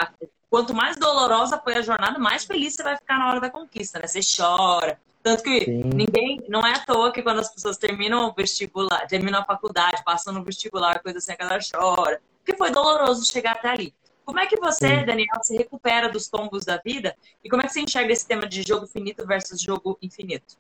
[0.50, 4.00] quanto mais dolorosa foi a jornada, mais feliz você vai ficar na hora da conquista,
[4.00, 4.08] né?
[4.08, 5.84] Você chora, tanto que Sim.
[5.84, 10.04] ninguém, não é à toa que quando as pessoas terminam o vestibular, terminam a faculdade,
[10.04, 12.22] passam no vestibular, coisa assim, a galera chora.
[12.44, 13.94] Porque foi doloroso chegar até ali.
[14.26, 15.06] Como é que você, Sim.
[15.06, 17.16] Daniel, se recupera dos tombos da vida?
[17.44, 20.56] E como é que você enxerga esse tema de jogo finito versus jogo infinito?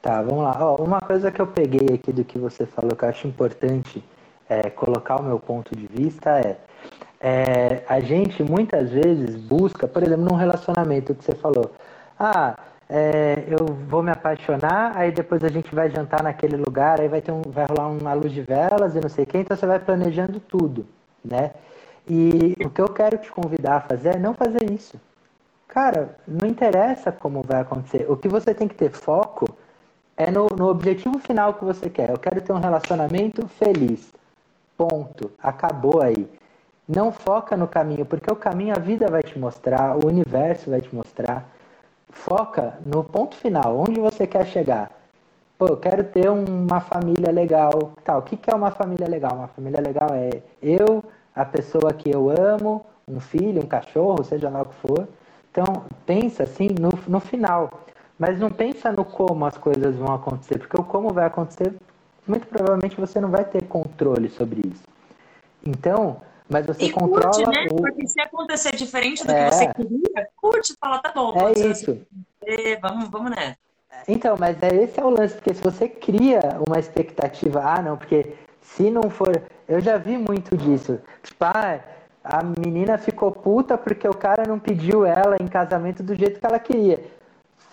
[0.00, 0.56] Tá, vamos lá.
[0.60, 4.02] Ó, uma coisa que eu peguei aqui do que você falou que eu acho importante
[4.48, 6.58] é, colocar o meu ponto de vista é,
[7.20, 11.72] é a gente muitas vezes busca, por exemplo, num relacionamento que você falou,
[12.18, 12.56] ah,
[12.88, 17.20] é, eu vou me apaixonar, aí depois a gente vai jantar naquele lugar, aí vai
[17.20, 19.78] ter um, vai rolar uma luz de velas e não sei quem, então você vai
[19.78, 20.86] planejando tudo,
[21.24, 21.52] né?
[22.08, 25.00] E o que eu quero te convidar a fazer é não fazer isso.
[25.66, 28.06] Cara, não interessa como vai acontecer.
[28.08, 29.46] O que você tem que ter foco
[30.16, 32.10] é no, no objetivo final que você quer.
[32.10, 34.12] Eu quero ter um relacionamento feliz.
[34.76, 35.32] Ponto.
[35.42, 36.28] Acabou aí.
[36.88, 40.80] Não foca no caminho, porque o caminho a vida vai te mostrar, o universo vai
[40.80, 41.44] te mostrar
[42.16, 44.90] foca no ponto final, onde você quer chegar.
[45.58, 47.92] Pô, eu quero ter uma família legal.
[48.04, 49.36] Tá, o que, que é uma família legal?
[49.36, 51.02] Uma família legal é eu,
[51.34, 55.08] a pessoa que eu amo, um filho, um cachorro, seja lá o que for.
[55.50, 57.70] Então, pensa assim no, no final.
[58.18, 61.74] Mas não pensa no como as coisas vão acontecer, porque o como vai acontecer,
[62.26, 64.82] muito provavelmente você não vai ter controle sobre isso.
[65.64, 67.32] Então, mas você e controla.
[67.32, 67.66] Curte, né?
[67.70, 67.76] O...
[67.76, 69.48] Porque se acontecer diferente do é...
[69.48, 71.34] que você queria, curte, fala, tá bom.
[71.36, 72.00] É isso.
[72.44, 73.56] É, vamos, vamos nessa.
[74.08, 77.96] Então, mas é, esse é o lance, porque se você cria uma expectativa, ah, não,
[77.96, 79.42] porque se não for.
[79.66, 81.00] Eu já vi muito disso.
[81.22, 81.80] Tipo, ah,
[82.22, 86.46] a menina ficou puta porque o cara não pediu ela em casamento do jeito que
[86.46, 87.04] ela queria.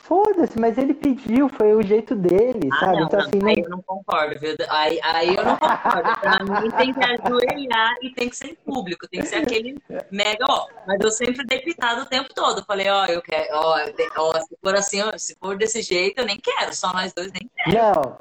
[0.03, 2.97] Foda-se, mas ele pediu, foi o jeito dele, ah, sabe?
[2.97, 3.63] Não, então, assim, aí não...
[3.63, 4.53] eu não concordo, viu?
[4.67, 6.19] Aí, aí eu não concordo.
[6.19, 9.81] Pra mim tem que ajoelhar e tem que ser em público, tem que ser aquele
[10.11, 10.67] mega, ó.
[10.85, 12.65] Mas eu sempre dei pitado o tempo todo.
[12.65, 13.77] Falei, ó, eu quero, ó,
[14.17, 17.31] ó, se for assim, ó, se for desse jeito, eu nem quero, só nós dois
[17.31, 17.77] nem quero.
[17.77, 18.17] Não,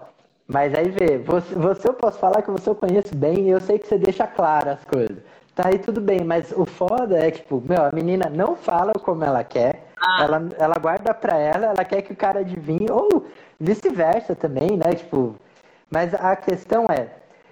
[0.47, 3.61] mas aí vê, você, você eu posso falar que você eu conheço bem e eu
[3.61, 5.19] sei que você deixa claro as coisas.
[5.55, 8.93] Tá aí tudo bem, mas o foda é que, tipo, meu, a menina não fala
[8.95, 10.25] como ela quer, ah.
[10.25, 13.27] ela, ela guarda pra ela, ela quer que o cara adivinhe, ou
[13.61, 14.95] vice-versa também, né?
[14.95, 15.37] Tipo,
[15.91, 17.09] mas a questão é,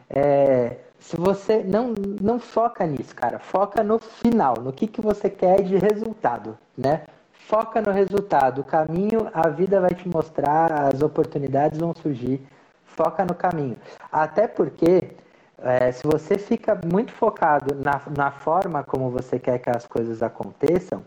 [0.08, 5.28] é, se você não, não foca nisso, cara, foca no final, no que, que você
[5.28, 7.02] quer de resultado, né?
[7.32, 12.40] Foca no resultado, o caminho, a vida vai te mostrar, as oportunidades vão surgir,
[12.84, 13.76] foca no caminho.
[14.10, 15.10] Até porque
[15.62, 20.22] é, se você fica muito focado na, na forma como você quer que as coisas
[20.22, 21.02] aconteçam,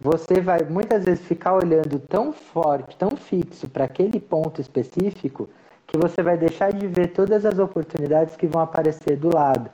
[0.00, 5.48] você vai muitas vezes ficar olhando tão forte, tão fixo para aquele ponto específico,
[5.86, 9.70] que você vai deixar de ver todas as oportunidades que vão aparecer do lado.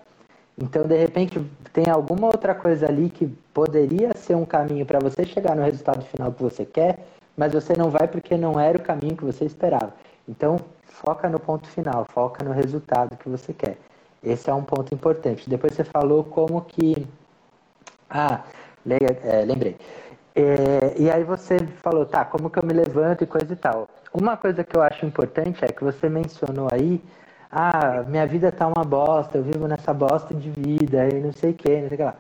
[0.59, 1.41] Então, de repente,
[1.73, 6.05] tem alguma outra coisa ali que poderia ser um caminho para você chegar no resultado
[6.05, 6.99] final que você quer,
[7.37, 9.95] mas você não vai porque não era o caminho que você esperava.
[10.29, 13.79] Então, foca no ponto final, foca no resultado que você quer.
[14.23, 15.49] Esse é um ponto importante.
[15.49, 17.07] Depois você falou como que
[18.09, 18.45] Ah,
[19.25, 19.77] é, lembrei.
[20.35, 23.89] É, e aí você falou, tá, como que eu me levanto e coisa e tal.
[24.13, 27.01] Uma coisa que eu acho importante é que você mencionou aí,
[27.51, 31.51] ah, minha vida tá uma bosta, eu vivo nessa bosta de vida e não sei
[31.53, 32.17] o que, não sei o que lá.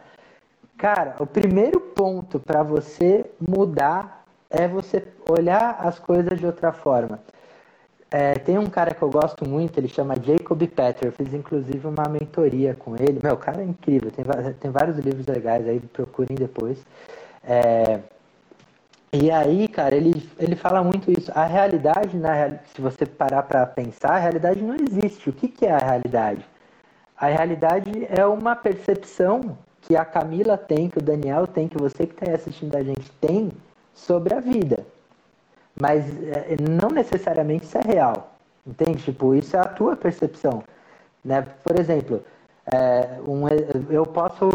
[0.79, 7.21] Cara, o primeiro ponto para você mudar é você olhar as coisas de outra forma.
[8.11, 11.09] É, tem um cara que eu gosto muito, ele chama Jacob Petter.
[11.09, 13.21] Eu fiz inclusive uma mentoria com ele.
[13.23, 16.85] Meu, o cara é incrível, tem, tem vários livros legais aí, procurem depois.
[17.45, 18.01] É,
[19.13, 21.33] e aí, cara, ele, ele fala muito isso.
[21.35, 25.29] A realidade, na, se você parar para pensar, a realidade não existe.
[25.31, 26.45] O que, que é a realidade?
[27.17, 32.07] A realidade é uma percepção que a Camila tem, que o Daniel tem, que você
[32.07, 33.51] que está assistindo a gente tem
[33.93, 34.87] sobre a vida.
[35.81, 38.35] Mas é, não necessariamente isso é real.
[38.67, 39.03] Entende?
[39.03, 40.63] Tipo, isso é a tua percepção.
[41.25, 41.43] Né?
[41.65, 42.23] Por exemplo,
[42.73, 43.49] é, um,
[43.91, 44.49] eu posso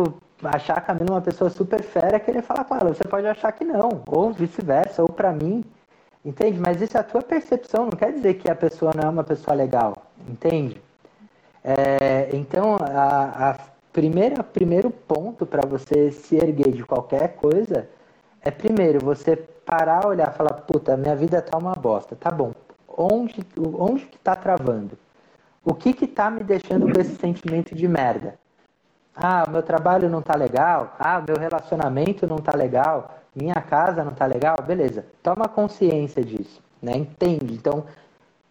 [0.43, 2.93] achar a Camila uma pessoa super fera querer falar com ela.
[2.93, 5.63] Você pode achar que não, ou vice-versa, ou para mim.
[6.23, 6.59] Entende?
[6.59, 9.23] Mas isso é a tua percepção, não quer dizer que a pessoa não é uma
[9.23, 9.95] pessoa legal.
[10.27, 10.81] Entende?
[11.63, 13.57] É, então, a, a
[13.91, 17.87] primeiro, primeiro ponto para você se erguer de qualquer coisa
[18.41, 22.53] é primeiro você parar, olhar, falar, puta, minha vida tá uma bosta, tá bom.
[22.87, 24.97] Onde, onde que tá travando?
[25.63, 28.37] O que que tá me deixando com esse sentimento de merda?
[29.15, 30.95] Ah, meu trabalho não tá legal.
[30.99, 33.15] Ah, meu relacionamento não tá legal.
[33.33, 34.55] Minha casa não tá legal.
[34.65, 35.05] Beleza.
[35.23, 36.95] Toma consciência disso, né?
[36.97, 37.53] Entende?
[37.53, 37.85] Então,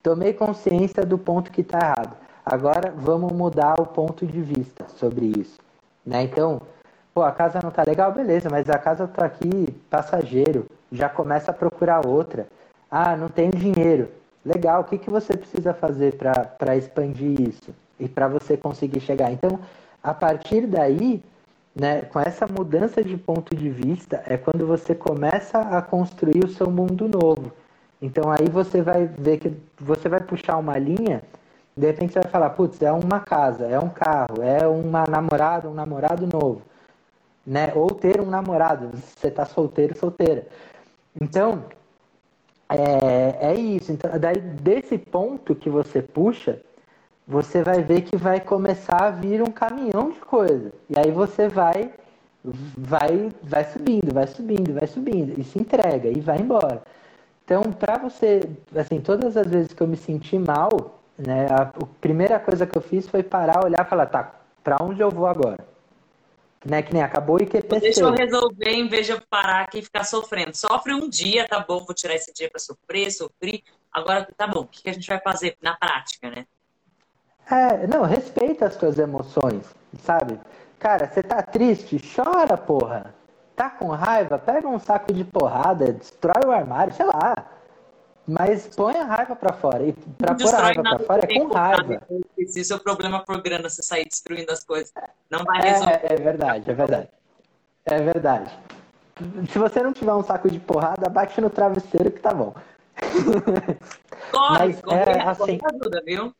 [0.02, 2.16] tomei consciência do ponto que tá errado.
[2.44, 5.58] Agora vamos mudar o ponto de vista sobre isso.
[6.04, 6.24] Né?
[6.24, 6.60] Então,
[7.14, 11.52] pô, a casa não tá legal, beleza, mas a casa tá aqui passageiro, já começa
[11.52, 12.46] a procurar outra.
[12.90, 14.08] Ah, não tenho dinheiro.
[14.44, 19.32] Legal, o que, que você precisa fazer para expandir isso e para você conseguir chegar?
[19.32, 19.58] Então,
[20.02, 21.22] a partir daí,
[21.74, 26.50] né, com essa mudança de ponto de vista, é quando você começa a construir o
[26.50, 27.52] seu mundo novo.
[28.02, 31.22] Então aí você vai ver que você vai puxar uma linha
[31.76, 35.68] de repente você vai falar, putz, é uma casa, é um carro, é uma namorada,
[35.68, 36.62] um namorado novo.
[37.46, 37.72] Né?
[37.74, 40.46] Ou ter um namorado, você está solteiro, solteira.
[41.20, 41.64] Então,
[42.68, 43.92] é, é isso.
[43.92, 46.60] Então, daí, desse ponto que você puxa,
[47.26, 50.72] você vai ver que vai começar a vir um caminhão de coisa.
[50.88, 51.92] E aí você vai,
[52.44, 56.82] vai, vai subindo, vai subindo, vai subindo, e se entrega, e vai embora.
[57.44, 58.40] Então, para você,
[58.74, 61.46] assim, todas as vezes que eu me senti mal, né?
[61.50, 65.00] A, a, primeira coisa que eu fiz foi parar, olhar e falar, tá, para onde
[65.00, 65.73] eu vou agora?
[66.64, 66.82] Né?
[66.82, 69.82] Que nem acabou e que Deixa eu resolver em vez de eu parar aqui e
[69.82, 70.56] ficar sofrendo.
[70.56, 73.62] Sofre um dia, tá bom, vou tirar esse dia para sofrer, sofrer.
[73.92, 76.46] Agora, tá bom, o que a gente vai fazer na prática, né?
[77.50, 79.64] É, não, respeita as suas emoções,
[80.02, 80.40] sabe?
[80.78, 82.00] Cara, você tá triste?
[82.14, 83.14] Chora, porra.
[83.54, 84.38] Tá com raiva?
[84.38, 87.34] Pega um saco de porrada, destrói o armário, sei lá.
[88.26, 89.82] Mas põe a raiva pra fora.
[89.82, 92.02] E pra pôr a raiva pra fora é com raiva.
[92.48, 94.92] Se o seu problema for grana, você sair destruindo as coisas,
[95.30, 96.00] não vai resolver.
[96.02, 97.08] É, é verdade, é verdade.
[97.84, 98.58] É verdade.
[99.50, 102.54] Se você não tiver um saco de porrada, bate no travesseiro que tá bom.
[104.30, 106.34] Corre, mas, corre, é, assim, ajuda, viu?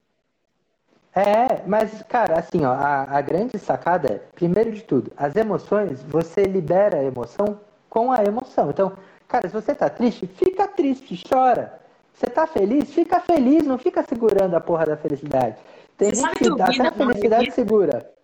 [1.15, 6.03] É, mas, cara, assim, ó, a, a grande sacada é, primeiro de tudo, as emoções,
[6.03, 8.71] você libera a emoção com a emoção.
[8.71, 8.93] Então,
[9.29, 11.81] Cara, se você tá triste, fica triste, chora.
[12.15, 15.57] Você tá feliz, fica feliz, não fica segurando a porra da felicidade.
[15.97, 18.15] Tem você gente que, que até a felicidade revista, segura.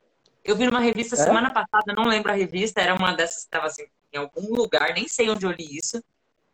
[0.44, 1.18] Eu vi numa revista é?
[1.18, 4.94] semana passada, não lembro a revista, era uma dessas que estava assim, em algum lugar,
[4.94, 6.03] nem sei onde eu li isso,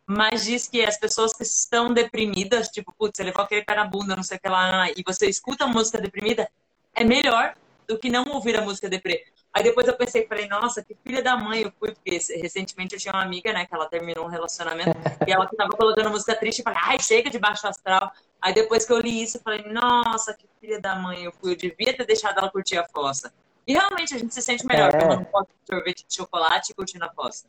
[0.05, 3.85] mas diz que as pessoas que estão deprimidas, tipo, putz, você levou aquele pé na
[3.85, 6.49] bunda, não sei o que lá, e você escuta a música deprimida,
[6.95, 7.53] é melhor
[7.87, 9.23] do que não ouvir a música deprê.
[9.53, 12.99] Aí depois eu pensei, falei, nossa, que filha da mãe eu fui, porque recentemente eu
[12.99, 14.91] tinha uma amiga, né, que ela terminou um relacionamento
[15.25, 18.11] e ela tava colocando música triste e falei, ai, chega de baixo astral.
[18.41, 21.53] Aí depois que eu li isso, eu falei, nossa, que filha da mãe eu fui,
[21.53, 23.33] eu devia ter deixado ela curtir a fossa.
[23.65, 24.97] E realmente a gente se sente melhor é.
[24.97, 27.45] tomando um pote de sorvete de chocolate e curtindo a fossa.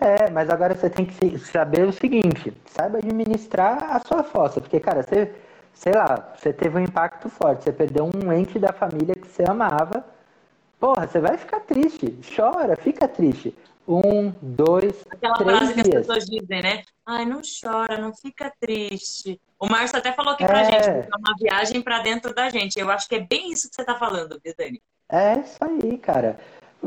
[0.00, 4.78] É, mas agora você tem que saber o seguinte, saiba administrar a sua fossa, porque,
[4.78, 5.34] cara, você,
[5.78, 9.44] sei lá, você teve um impacto forte, você perdeu um ente da família que você
[9.48, 10.04] amava,
[10.78, 12.18] Porra, você vai ficar triste.
[12.36, 13.54] Chora, fica triste.
[13.86, 15.88] Um, dois, Aquela três frase dias.
[15.88, 16.82] que as pessoas dizem, né?
[17.06, 19.40] Ai, não chora, não fica triste.
[19.58, 20.64] O Márcio até falou aqui pra é...
[20.64, 22.78] gente, é uma viagem para dentro da gente.
[22.78, 24.80] Eu acho que é bem isso que você tá falando, Dani?
[25.08, 26.38] É isso aí, cara.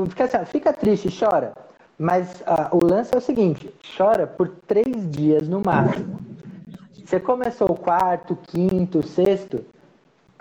[0.08, 1.54] Fica, assim, fica triste, chora.
[1.98, 6.20] Mas ah, o lance é o seguinte: chora por três dias no máximo.
[7.12, 9.66] Você começou o quarto, quinto, sexto,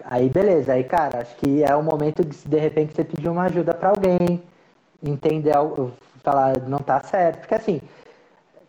[0.04, 3.42] Aí beleza, aí cara, acho que é o momento de de repente você pedir uma
[3.42, 4.40] ajuda para alguém,
[5.02, 5.52] entender,
[6.22, 7.40] falar, não tá certo.
[7.40, 7.80] Porque assim,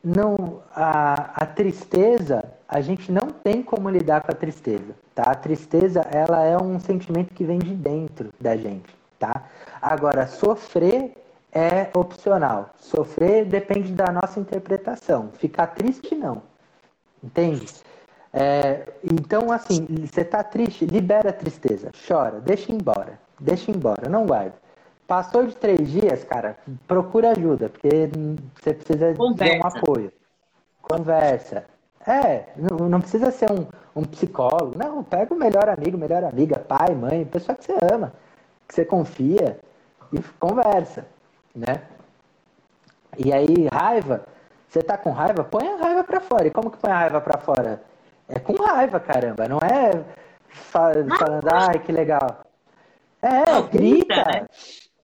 [0.03, 5.25] não, a, a tristeza, a gente não tem como lidar com a tristeza, tá?
[5.29, 9.43] A tristeza, ela é um sentimento que vem de dentro da gente, tá?
[9.79, 11.13] Agora, sofrer
[11.53, 12.71] é opcional.
[12.79, 15.29] Sofrer depende da nossa interpretação.
[15.37, 16.41] Ficar triste, não.
[17.23, 17.67] Entende?
[18.33, 24.25] É, então, assim, você tá triste, libera a tristeza, chora, deixa embora, deixa embora, não
[24.25, 24.53] guarda.
[25.05, 26.57] Passou de três dias, cara,
[26.87, 28.09] procura ajuda, porque
[28.55, 29.53] você precisa Conversa.
[29.53, 30.13] de um apoio.
[30.81, 31.65] Conversa.
[32.07, 34.77] É, não, não precisa ser um, um, psicólogo.
[34.77, 38.13] Não, pega o melhor amigo, melhor amiga, pai, mãe, pessoa que você ama,
[38.65, 39.59] que você confia,
[40.13, 41.05] e conversa,
[41.53, 41.83] né?
[43.17, 44.25] E aí, raiva,
[44.67, 46.47] você tá com raiva, põe a raiva pra fora.
[46.47, 47.81] E como que põe a raiva pra fora?
[48.33, 49.47] É com raiva, caramba.
[49.47, 50.03] Não é
[50.49, 51.11] falando,
[51.51, 52.45] ai, que legal.
[53.21, 54.15] É, não, grita.
[54.15, 54.47] grita né?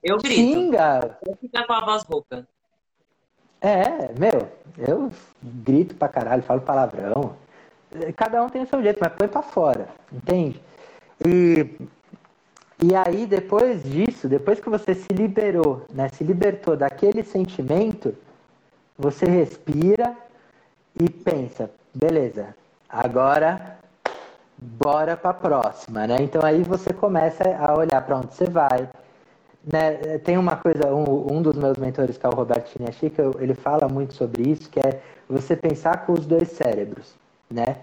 [0.01, 0.36] Eu grito.
[0.36, 1.17] Xinga.
[1.25, 2.47] Eu ficar com a voz rouca.
[3.59, 4.47] É, meu,
[4.78, 5.11] eu
[5.43, 7.36] grito pra caralho, falo palavrão.
[8.15, 10.61] Cada um tem o seu jeito, mas põe pra fora, entende?
[11.25, 11.75] E,
[12.84, 18.15] e aí, depois disso, depois que você se liberou, né, se libertou daquele sentimento,
[18.97, 20.15] você respira
[20.99, 22.55] e pensa, beleza,
[22.89, 23.77] agora
[24.57, 26.17] bora pra próxima, né?
[26.21, 28.89] Então aí você começa a olhar para onde você vai,
[29.71, 33.53] né, tem uma coisa, um, um, dos meus mentores, que é o Roberto Chiniachica, ele
[33.53, 37.15] fala muito sobre isso, que é você pensar com os dois cérebros,
[37.51, 37.77] né?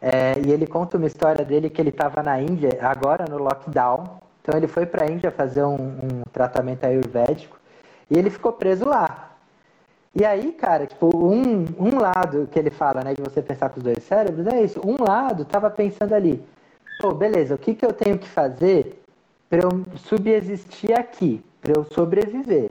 [0.00, 4.18] É, e ele conta uma história dele que ele estava na Índia, agora no lockdown,
[4.42, 7.58] então ele foi para a Índia fazer um, um, tratamento ayurvédico
[8.10, 9.30] e ele ficou preso lá.
[10.14, 13.78] E aí, cara, tipo, um, um lado que ele fala, né, de você pensar com
[13.78, 14.80] os dois cérebros, é isso.
[14.84, 16.42] Um lado estava pensando ali,
[17.00, 19.02] pô, beleza, o que, que eu tenho que fazer
[19.50, 22.70] para eu subsistir aqui, para eu sobreviver.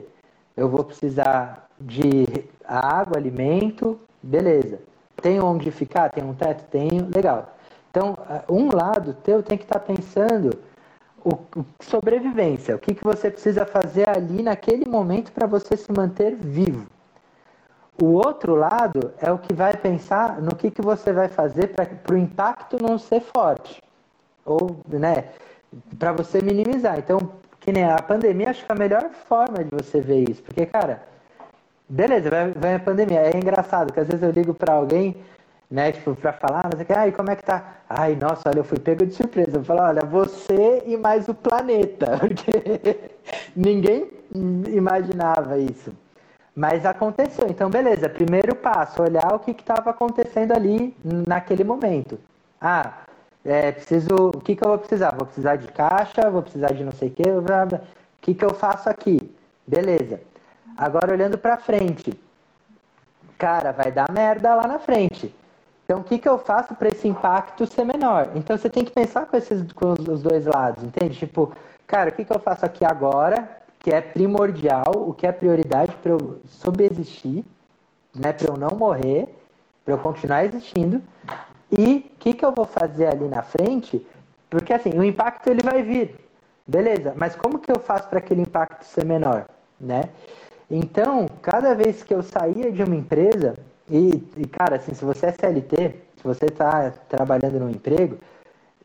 [0.56, 2.26] Eu vou precisar de
[2.64, 4.78] água, alimento, beleza.
[5.20, 6.10] Tem onde ficar?
[6.10, 6.64] Tem um teto?
[6.70, 7.54] Tenho, legal.
[7.90, 8.16] Então,
[8.48, 10.58] um lado teu tem que estar tá pensando
[11.24, 15.92] o, o, sobrevivência, o que, que você precisa fazer ali naquele momento para você se
[15.92, 16.86] manter vivo.
[18.00, 22.14] O outro lado é o que vai pensar no que, que você vai fazer para
[22.14, 23.80] o impacto não ser forte.
[24.44, 25.26] Ou, né,
[25.98, 26.98] para você minimizar.
[26.98, 27.18] Então,
[27.60, 30.42] que nem a pandemia, acho que é a melhor forma de você ver isso.
[30.42, 31.02] Porque, cara,
[31.88, 33.20] beleza, vai, vai a pandemia.
[33.20, 35.16] É engraçado que às vezes eu ligo para alguém,
[35.70, 37.78] né, tipo, pra falar, mas ai, como é que tá?
[37.88, 39.58] Ai, nossa, olha, eu fui pego de surpresa.
[39.58, 42.18] Eu falo, olha, você e mais o planeta.
[42.18, 43.10] Porque
[43.54, 44.10] ninguém
[44.68, 45.92] imaginava isso.
[46.54, 47.48] Mas aconteceu.
[47.48, 50.96] Então, beleza, primeiro passo, olhar o que estava acontecendo ali
[51.26, 52.18] naquele momento.
[52.60, 52.92] Ah,
[53.44, 55.14] é, preciso, o que, que eu vou precisar?
[55.14, 57.80] Vou precisar de caixa, vou precisar de não sei o que, o
[58.20, 59.18] que, que eu faço aqui?
[59.66, 60.20] Beleza.
[60.76, 62.18] Agora olhando para frente,
[63.36, 65.34] cara, vai dar merda lá na frente.
[65.84, 68.30] Então, o que, que eu faço para esse impacto ser menor?
[68.34, 71.18] Então, você tem que pensar com, esses, com os dois lados, entende?
[71.18, 71.52] Tipo,
[71.86, 73.46] cara, o que, que eu faço aqui agora,
[73.84, 77.44] que é primordial, o que é prioridade para eu subsistir,
[78.14, 79.28] né, para eu não morrer,
[79.84, 81.02] para eu continuar existindo,
[81.70, 84.04] e o que, que eu vou fazer ali na frente?
[84.48, 86.18] Porque assim, o impacto ele vai vir.
[86.66, 89.44] Beleza, mas como que eu faço para aquele impacto ser menor?
[89.78, 90.04] Né?
[90.70, 93.54] Então, cada vez que eu saía de uma empresa,
[93.90, 98.16] e, e cara, assim, se você é CLT, se você está trabalhando num emprego,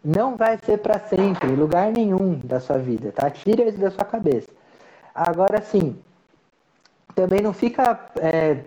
[0.04, 3.30] não vai ser para sempre, em lugar nenhum da sua vida, tá?
[3.30, 4.59] Tira isso da sua cabeça.
[5.28, 5.98] Agora, sim,
[7.16, 8.64] também não fica é,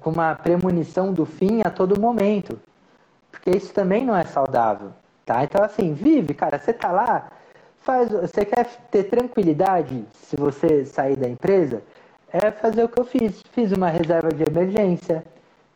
[0.00, 2.58] com uma premonição do fim a todo momento
[3.44, 4.90] porque isso também não é saudável,
[5.26, 5.44] tá?
[5.44, 7.30] Então, assim, vive, cara, você tá lá,
[7.80, 11.82] faz, você quer ter tranquilidade se você sair da empresa,
[12.32, 13.42] é fazer o que eu fiz.
[13.52, 15.22] Fiz uma reserva de emergência,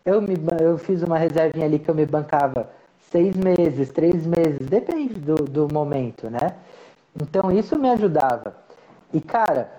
[0.04, 2.70] eu, me, eu fiz uma reservinha ali que eu me bancava
[3.10, 6.54] seis meses, três meses, depende do, do momento, né?
[7.20, 8.56] Então, isso me ajudava.
[9.12, 9.70] E, cara,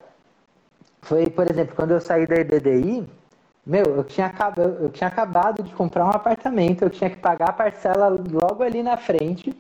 [1.02, 3.08] foi, por exemplo, quando eu saí da EBDI,
[3.66, 7.50] meu, eu tinha, acabado, eu tinha acabado de comprar um apartamento, eu tinha que pagar
[7.50, 9.56] a parcela logo ali na frente.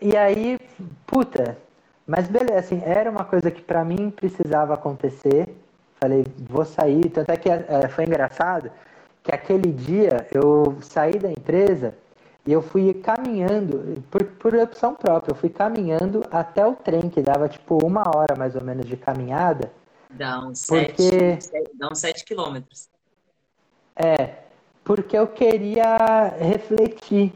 [0.00, 0.58] E aí,
[1.06, 1.58] puta,
[2.06, 5.54] mas beleza, assim, era uma coisa que para mim precisava acontecer.
[6.00, 7.08] Falei, vou sair.
[7.10, 8.70] Tanto é que é, foi engraçado
[9.22, 11.94] que aquele dia eu saí da empresa
[12.46, 17.20] e eu fui caminhando, por, por opção própria, eu fui caminhando até o trem, que
[17.20, 19.70] dava tipo uma hora mais ou menos de caminhada.
[20.08, 21.40] Dá uns porque...
[21.40, 22.88] sete, dá uns sete quilômetros.
[23.94, 24.34] É,
[24.82, 27.32] porque eu queria refletir,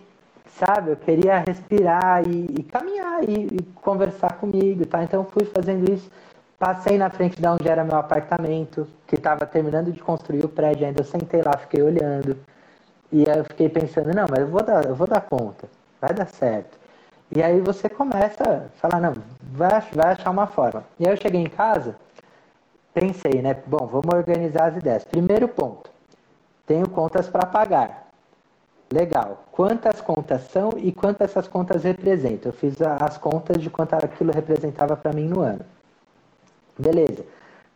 [0.47, 0.93] sabe?
[0.93, 5.05] Eu queria respirar e, e caminhar e, e, conversar comigo, tá?
[5.05, 6.11] Então fui fazendo isso
[6.65, 10.87] Passei na frente de onde era meu apartamento, que estava terminando de construir o prédio
[10.87, 11.01] ainda.
[11.01, 12.39] Eu sentei lá, fiquei olhando.
[13.15, 15.69] E aí eu fiquei pensando, não, mas eu vou dar, eu vou dar conta,
[16.01, 16.77] vai dar certo.
[17.31, 20.83] E aí você começa a falar, não, vai, vai achar uma forma.
[20.99, 21.95] E aí eu cheguei em casa,
[22.93, 23.55] pensei, né?
[23.69, 25.05] Bom, vamos organizar as ideias.
[25.05, 25.89] Primeiro ponto,
[26.67, 28.09] tenho contas para pagar.
[28.93, 29.45] Legal.
[29.53, 32.51] Quantas contas são e quantas essas contas representam?
[32.51, 35.65] Eu fiz as contas de quanto aquilo representava para mim no ano.
[36.77, 37.25] Beleza.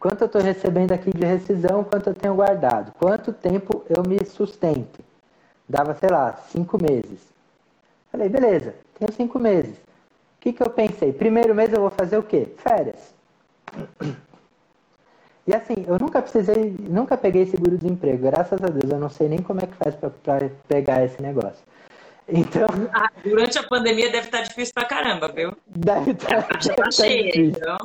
[0.00, 2.90] Quanto eu estou recebendo aqui de rescisão, quanto eu tenho guardado?
[2.98, 5.06] Quanto tempo eu me sustento?
[5.68, 7.20] Dava, sei lá, cinco meses.
[8.10, 9.76] Falei, beleza, tenho cinco meses.
[9.76, 11.12] O que, que eu pensei?
[11.12, 12.48] Primeiro mês eu vou fazer o quê?
[12.56, 13.14] Férias.
[15.46, 18.92] E assim, eu nunca precisei, nunca peguei seguro-desemprego, graças a Deus.
[18.92, 21.64] Eu não sei nem como é que faz para pegar esse negócio.
[22.28, 22.68] Então.
[22.92, 25.56] Ah, durante a pandemia deve estar difícil pra caramba, viu?
[25.66, 27.62] Deve estar, tá, deve tá cheia, difícil.
[27.62, 27.78] então.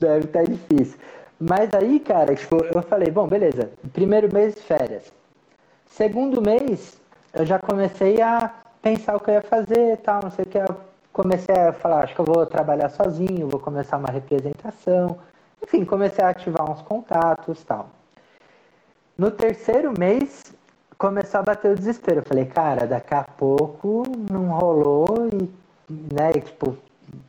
[0.00, 0.98] Deve estar tá difícil.
[1.38, 3.70] Mas aí, cara, tipo, eu falei, bom, beleza.
[3.92, 5.12] Primeiro mês, férias.
[5.98, 6.96] Segundo mês,
[7.34, 10.48] eu já comecei a pensar o que eu ia fazer e tal, não sei o
[10.48, 10.56] que.
[10.56, 10.76] Eu
[11.12, 15.18] comecei a falar, acho que eu vou trabalhar sozinho, vou começar uma representação.
[15.60, 17.88] Enfim, comecei a ativar uns contatos tal.
[19.18, 20.44] No terceiro mês,
[20.96, 22.20] começou a bater o desespero.
[22.20, 25.50] Eu falei, cara, daqui a pouco não rolou e,
[26.14, 26.78] né, tipo,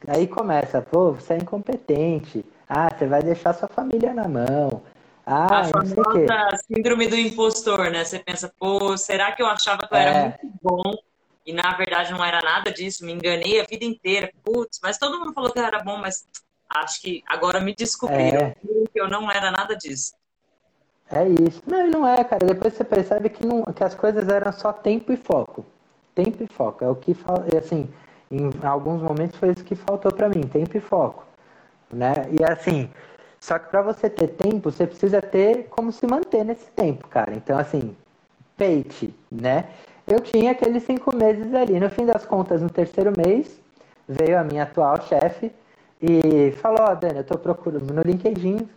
[0.07, 2.45] aí começa, pô, você é incompetente.
[2.69, 4.83] Ah, você vai deixar sua família na mão.
[5.31, 8.03] Ah, a famosa síndrome do impostor, né?
[8.03, 10.23] Você pensa, pô, será que eu achava que eu era é.
[10.23, 10.81] muito bom
[11.45, 13.05] e na verdade não era nada disso?
[13.05, 14.31] Me enganei a vida inteira.
[14.43, 16.27] Putz, mas todo mundo falou que eu era bom, mas
[16.67, 18.55] acho que agora me descobriram é.
[18.91, 20.13] que eu não era nada disso.
[21.11, 21.61] É isso.
[21.67, 22.47] Não, não é, cara.
[22.47, 25.63] Depois você percebe que, não, que as coisas eram só tempo e foco.
[26.15, 26.83] Tempo e foco.
[26.83, 27.15] É o que,
[27.55, 27.87] assim,
[28.31, 31.23] em alguns momentos foi isso que faltou para mim, tempo e foco.
[31.91, 32.13] Né?
[32.31, 32.89] E assim,
[33.39, 37.33] só que para você ter tempo, você precisa ter como se manter nesse tempo, cara.
[37.33, 37.95] Então, assim,
[38.57, 39.65] peite, né?
[40.05, 41.79] Eu tinha aqueles cinco meses ali.
[41.79, 43.59] No fim das contas, no terceiro mês,
[44.07, 45.51] veio a minha atual chefe
[46.01, 48.67] e falou, ó, oh, Dani, eu tô procurando no LinkedIn,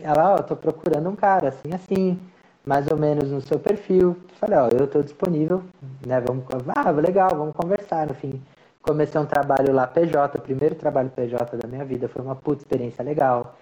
[0.00, 2.18] ela, ó, oh, tô procurando um cara assim, assim,
[2.64, 4.16] mais ou menos no seu perfil.
[4.38, 5.62] Falei, ó, oh, eu tô disponível,
[6.06, 6.44] né, vamos,
[6.74, 8.40] ah, legal, vamos conversar, no fim.
[8.80, 13.02] Comecei um trabalho lá PJ, primeiro trabalho PJ da minha vida, foi uma puta experiência
[13.04, 13.56] legal.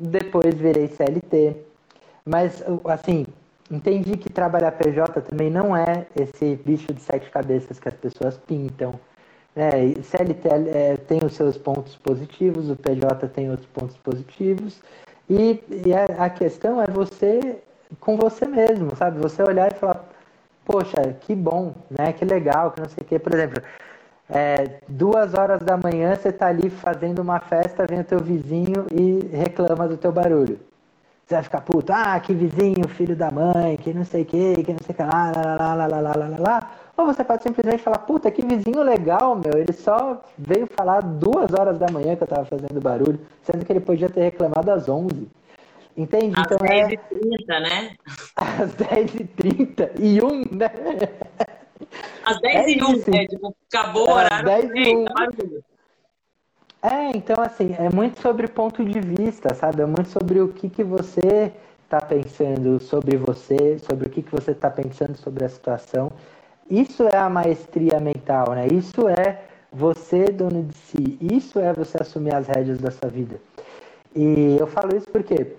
[0.00, 1.56] Depois virei CLT.
[2.24, 3.26] Mas, assim,
[3.70, 8.38] entendi que trabalhar PJ também não é esse bicho de sete cabeças que as pessoas
[8.38, 8.98] pintam
[9.56, 14.80] é, CLT é, tem os seus pontos positivos, o PJ tem outros pontos positivos,
[15.28, 17.58] e, e a, a, questão é você
[17.98, 19.18] com você mesmo, sabe?
[19.20, 20.04] Você olhar e falar,
[20.64, 22.12] poxa, que bom, né?
[22.12, 23.18] Que legal, que não sei o quê.
[23.18, 23.62] Por exemplo,
[24.32, 28.86] é, duas horas da manhã você está ali fazendo uma festa, vem o teu vizinho
[28.92, 30.60] e reclama do teu barulho.
[31.26, 34.64] Você vai ficar puto, ah, que vizinho, filho da mãe, que não sei o que,
[34.64, 36.70] que não sei o que lá, lá, lá, lá, lá, lá, lá, lá.
[36.96, 41.52] Ou você pode simplesmente falar, puta, que vizinho legal, meu, ele só veio falar duas
[41.52, 44.88] horas da manhã que eu estava fazendo barulho, sendo que ele podia ter reclamado às
[44.88, 45.28] onze.
[45.96, 46.34] Entende?
[46.36, 46.98] Às então, 10h30,
[47.48, 47.60] é...
[47.60, 47.90] né?
[48.36, 50.70] Às 10h30 e 1, um, né?
[52.24, 54.44] Às 10 e 1, é, tipo, acabou o horário.
[54.44, 55.04] 10 e 1.
[56.82, 59.82] É, então assim, é muito sobre ponto de vista, sabe?
[59.82, 61.52] É muito sobre o que, que você
[61.84, 66.10] está pensando sobre você, sobre o que, que você está pensando sobre a situação.
[66.70, 68.68] Isso é a maestria mental, né?
[68.68, 71.18] Isso é você dono de si.
[71.20, 73.40] Isso é você assumir as rédeas da sua vida.
[74.14, 75.54] E eu falo isso porque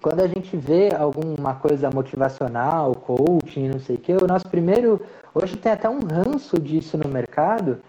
[0.00, 5.04] quando a gente vê alguma coisa motivacional, coaching, não sei o que, o nosso primeiro.
[5.34, 7.82] Hoje tem até um ranço disso no mercado.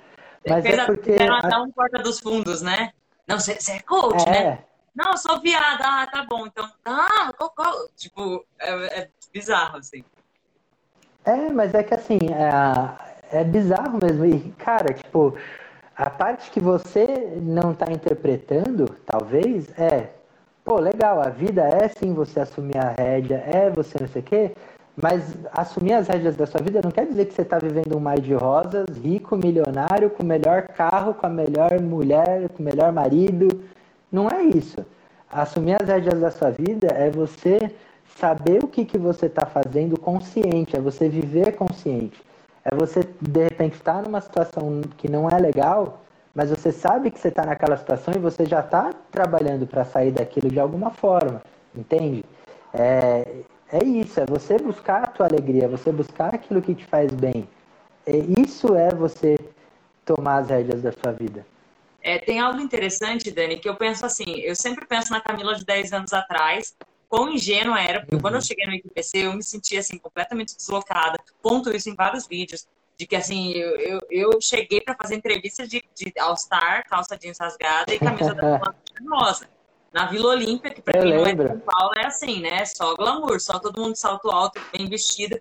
[0.47, 1.14] Mas é porque.
[1.14, 2.91] Fizeram até um porta dos fundos, né?
[3.28, 4.32] Não, você é coach, é.
[4.32, 4.60] né?
[4.95, 5.84] Não, eu sou viada.
[5.84, 6.47] Ah, tá bom.
[6.47, 7.32] Então, ah,
[7.95, 10.03] tipo, é, é bizarro, assim.
[11.24, 12.20] É, mas é que assim,
[13.32, 14.26] é, é bizarro mesmo.
[14.26, 15.38] E, cara, tipo,
[15.95, 17.05] a parte que você
[17.41, 20.10] não tá interpretando, talvez, é,
[20.70, 24.26] pô, legal, a vida é sim você assumir a rédea, é você não sei o
[24.26, 24.52] quê,
[24.96, 28.00] mas assumir as rédeas da sua vida não quer dizer que você está vivendo um
[28.00, 32.66] mar de rosas, rico, milionário, com o melhor carro, com a melhor mulher, com o
[32.66, 33.64] melhor marido.
[34.12, 34.86] Não é isso.
[35.32, 37.72] Assumir as rédeas da sua vida é você
[38.20, 42.22] saber o que, que você está fazendo consciente, é você viver consciente.
[42.64, 46.02] É você, de repente, estar tá numa situação que não é legal,
[46.34, 50.12] mas você sabe que você está naquela situação e você já está trabalhando para sair
[50.12, 51.42] daquilo de alguma forma,
[51.76, 52.24] entende?
[52.74, 56.86] É, é isso, é você buscar a tua alegria, é você buscar aquilo que te
[56.86, 57.48] faz bem.
[58.06, 59.38] É, isso é você
[60.06, 61.46] tomar as rédeas da sua vida.
[62.02, 65.66] É, tem algo interessante, Dani, que eu penso assim, eu sempre penso na Camila de
[65.66, 66.76] 10 anos atrás,
[67.10, 68.22] quão ingênua era, porque uhum.
[68.22, 68.46] quando eu uhum.
[68.46, 72.68] cheguei no IPC, eu me sentia assim, completamente deslocada, ponto isso em vários vídeos,
[73.00, 77.38] de que assim, eu, eu, eu cheguei para fazer entrevista de, de All-Star, calça jeans
[77.39, 78.60] rasgada e camisa da
[79.10, 79.50] rosa.
[79.93, 82.66] Na Vila Olímpia, que para quem não é de São Paulo é assim, né?
[82.66, 85.39] Só glamour, só todo mundo de salto alto, bem vestido.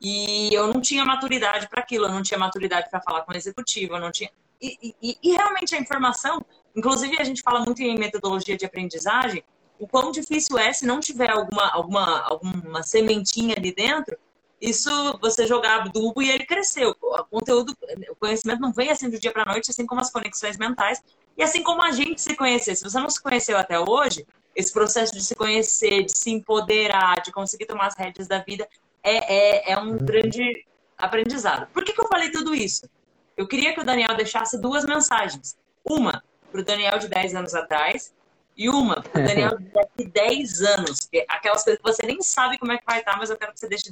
[0.00, 3.36] E eu não tinha maturidade para aquilo, eu não tinha maturidade para falar com o
[3.36, 4.30] executivo, eu não tinha.
[4.60, 9.44] E, e, e, realmente a informação, inclusive a gente fala muito em metodologia de aprendizagem,
[9.78, 14.18] o quão difícil é se não tiver alguma, alguma, alguma sementinha ali dentro,
[14.60, 14.90] isso
[15.20, 16.94] você jogar adubo e ele cresceu.
[17.00, 17.74] O conteúdo,
[18.10, 21.02] o conhecimento não vem assim do dia para noite, assim como as conexões mentais
[21.36, 22.74] e assim como a gente se conhecer.
[22.76, 27.22] Se você não se conheceu até hoje, esse processo de se conhecer, de se empoderar,
[27.22, 28.68] de conseguir tomar as rédeas da vida
[29.02, 30.66] é, é, é um grande
[30.98, 31.66] aprendizado.
[31.72, 32.88] Por que, que eu falei tudo isso?
[33.36, 35.56] Eu queria que o Daniel deixasse duas mensagens.
[35.82, 38.12] Uma para o Daniel de 10 anos atrás
[38.54, 39.56] e uma para o Daniel
[39.96, 41.08] de 10 anos.
[41.28, 43.60] Aquelas coisas que você nem sabe como é que vai estar, mas eu quero que
[43.60, 43.90] você deixe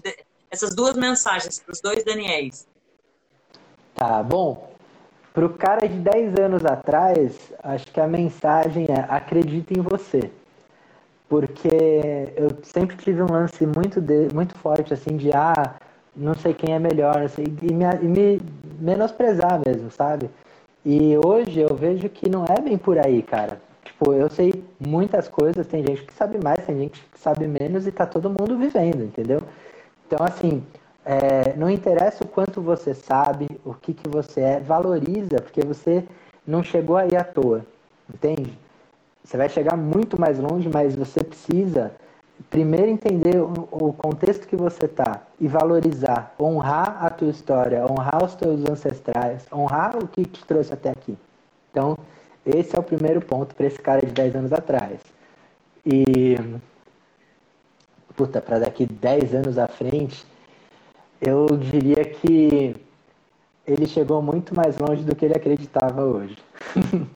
[0.51, 2.66] essas duas mensagens para os dois Daniels.
[3.94, 4.72] Tá bom.
[5.32, 10.30] Para o cara de 10 anos atrás, acho que a mensagem é acredite em você.
[11.28, 11.68] Porque
[12.36, 15.74] eu sempre tive um lance muito, de, muito forte, assim, de ah,
[16.16, 18.40] não sei quem é melhor, assim, e, me, e me
[18.80, 20.30] menosprezar mesmo, sabe?
[20.84, 23.61] E hoje eu vejo que não é bem por aí, cara.
[23.84, 27.86] Tipo, eu sei muitas coisas, tem gente que sabe mais, tem gente que sabe menos
[27.86, 29.42] e tá todo mundo vivendo, entendeu?
[30.09, 30.64] Então, assim,
[31.04, 36.02] é, não interessa o quanto você sabe, o que, que você é, valoriza, porque você
[36.46, 37.64] não chegou aí à toa,
[38.12, 38.59] entende?
[39.22, 41.92] Você vai chegar muito mais longe, mas você precisa
[42.48, 48.24] primeiro entender o, o contexto que você está e valorizar, honrar a tua história, honrar
[48.24, 51.18] os teus ancestrais, honrar o que te trouxe até aqui.
[51.70, 51.98] Então,
[52.46, 55.00] esse é o primeiro ponto para esse cara de 10 anos atrás.
[55.84, 56.36] E
[58.19, 60.27] puta, para daqui 10 anos à frente,
[61.21, 62.75] eu diria que
[63.64, 66.37] ele chegou muito mais longe do que ele acreditava hoje.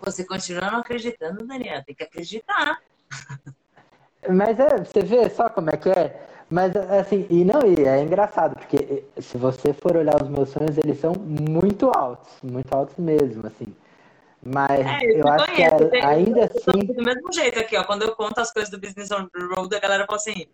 [0.00, 2.80] Você continua não acreditando, Daniel, tem que acreditar.
[4.30, 6.28] Mas é, você vê só como é que é?
[6.50, 10.76] Mas assim, e não, e é engraçado, porque se você for olhar os meus sonhos,
[10.76, 13.66] eles são muito altos, muito altos mesmo, assim.
[14.42, 16.86] Mas é, eu, eu acho conheço, que ainda assim.
[16.86, 17.84] Do mesmo jeito aqui, ó.
[17.84, 20.46] Quando eu conto as coisas do Business on the Road, a galera fala assim.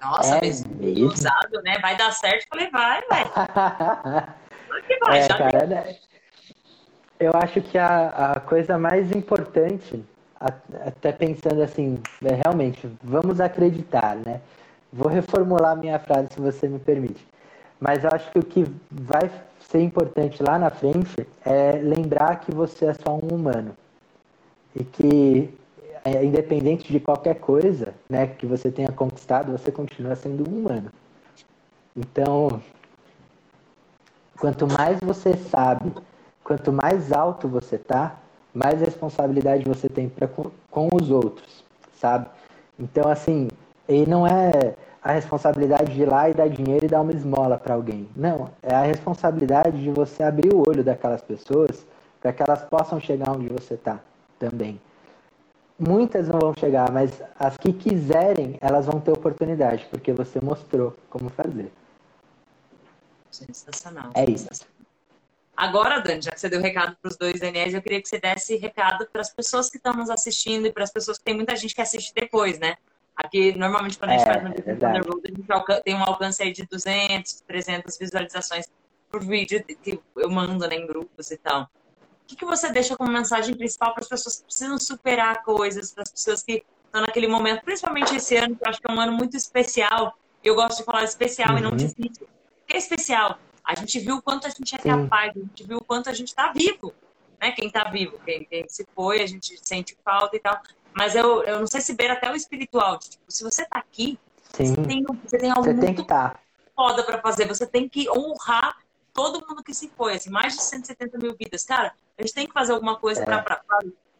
[0.00, 1.78] Nossa, é mesmo usado, né?
[1.80, 2.44] Vai dar certo.
[2.44, 3.24] Eu falei, vai, vai.
[4.86, 5.96] que vai, é, cara, né?
[7.18, 10.02] Eu acho que a, a coisa mais importante,
[10.40, 14.40] até pensando assim, é realmente, vamos acreditar, né?
[14.90, 17.24] Vou reformular minha frase, se você me permite.
[17.78, 19.30] Mas eu acho que o que vai
[19.70, 23.76] ser importante lá na frente é lembrar que você é só um humano.
[24.74, 25.54] E que,
[26.04, 30.90] é, independente de qualquer coisa né, que você tenha conquistado, você continua sendo um humano.
[31.96, 32.60] Então,
[34.38, 35.92] quanto mais você sabe,
[36.42, 38.18] quanto mais alto você tá,
[38.52, 42.28] mais responsabilidade você tem pra, com, com os outros, sabe?
[42.76, 43.48] Então, assim,
[43.88, 47.56] e não é a responsabilidade de ir lá e dar dinheiro e dar uma esmola
[47.58, 48.08] para alguém.
[48.14, 51.86] Não, é a responsabilidade de você abrir o olho daquelas pessoas
[52.20, 53.98] para que elas possam chegar onde você está
[54.38, 54.80] também.
[55.78, 60.94] Muitas não vão chegar, mas as que quiserem, elas vão ter oportunidade, porque você mostrou
[61.08, 61.72] como fazer.
[63.30, 64.10] Sensacional.
[64.14, 64.66] É isso.
[65.56, 68.18] Agora, Dani, já que você deu recado para os dois DNS, eu queria que você
[68.18, 71.34] desse recado para as pessoas que estão nos assistindo e para as pessoas que tem
[71.34, 72.76] muita gente que assiste depois, né?
[73.22, 76.42] Aqui, normalmente, quando a gente é, faz Business é Road, a gente tem um alcance
[76.42, 78.66] aí de 200, 300 visualizações
[79.10, 81.64] por vídeo que eu mando né, em grupos e tal.
[81.64, 81.68] O
[82.26, 86.02] que, que você deixa como mensagem principal para as pessoas que precisam superar coisas, para
[86.02, 89.00] as pessoas que estão naquele momento, principalmente esse ano, que eu acho que é um
[89.00, 90.16] ano muito especial.
[90.42, 91.58] Eu gosto de falar especial uhum.
[91.58, 91.76] e não uhum.
[91.76, 92.26] difícil.
[92.66, 93.38] Que é especial?
[93.62, 94.88] A gente viu o quanto a gente é Sim.
[94.88, 96.94] capaz, a gente viu o quanto a gente está vivo.
[97.38, 97.52] Né?
[97.52, 100.58] Quem está vivo, quem, quem se foi, a gente sente falta e tal.
[100.94, 102.98] Mas eu, eu não sei se beira até o espiritual.
[102.98, 104.18] Tipo, se você tá aqui,
[104.52, 104.74] Sim.
[104.74, 106.38] você tem, você tem algo você muito tem que tá.
[106.74, 107.46] foda pra fazer.
[107.46, 108.76] Você tem que honrar
[109.12, 110.14] todo mundo que se foi.
[110.14, 111.64] Assim, mais de 170 mil vidas.
[111.64, 113.24] Cara, a gente tem que fazer alguma coisa é.
[113.24, 113.62] pra, pra,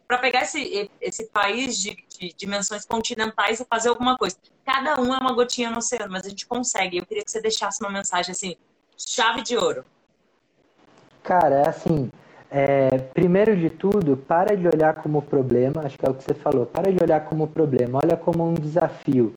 [0.07, 4.37] pra pegar esse, esse país de, de, dimensões continentais e fazer alguma coisa.
[4.65, 6.97] Cada um é uma gotinha no oceano, mas a gente consegue.
[6.97, 8.55] Eu queria que você deixasse uma mensagem assim,
[8.97, 9.85] chave de ouro.
[11.23, 12.11] Cara, é assim,
[12.51, 16.33] é, primeiro de tudo, para de olhar como problema, acho que é o que você
[16.33, 19.33] falou, para de olhar como problema, olha como um desafio.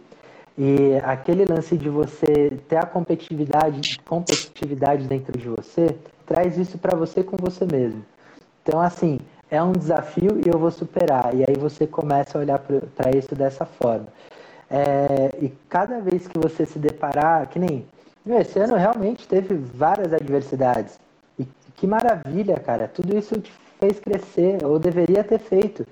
[0.59, 5.97] E aquele lance de você ter a competitividade, competitividade dentro de você,
[6.27, 8.05] traz isso para você com você mesmo.
[8.63, 11.35] Então, assim, é um desafio e eu vou superar.
[11.35, 14.09] E aí você começa a olhar para isso dessa forma.
[14.69, 17.85] É, e cada vez que você se deparar, que nem
[18.27, 20.99] esse ano realmente teve várias adversidades.
[21.77, 22.89] Que maravilha, cara.
[22.89, 25.87] Tudo isso te fez crescer, ou deveria ter feito.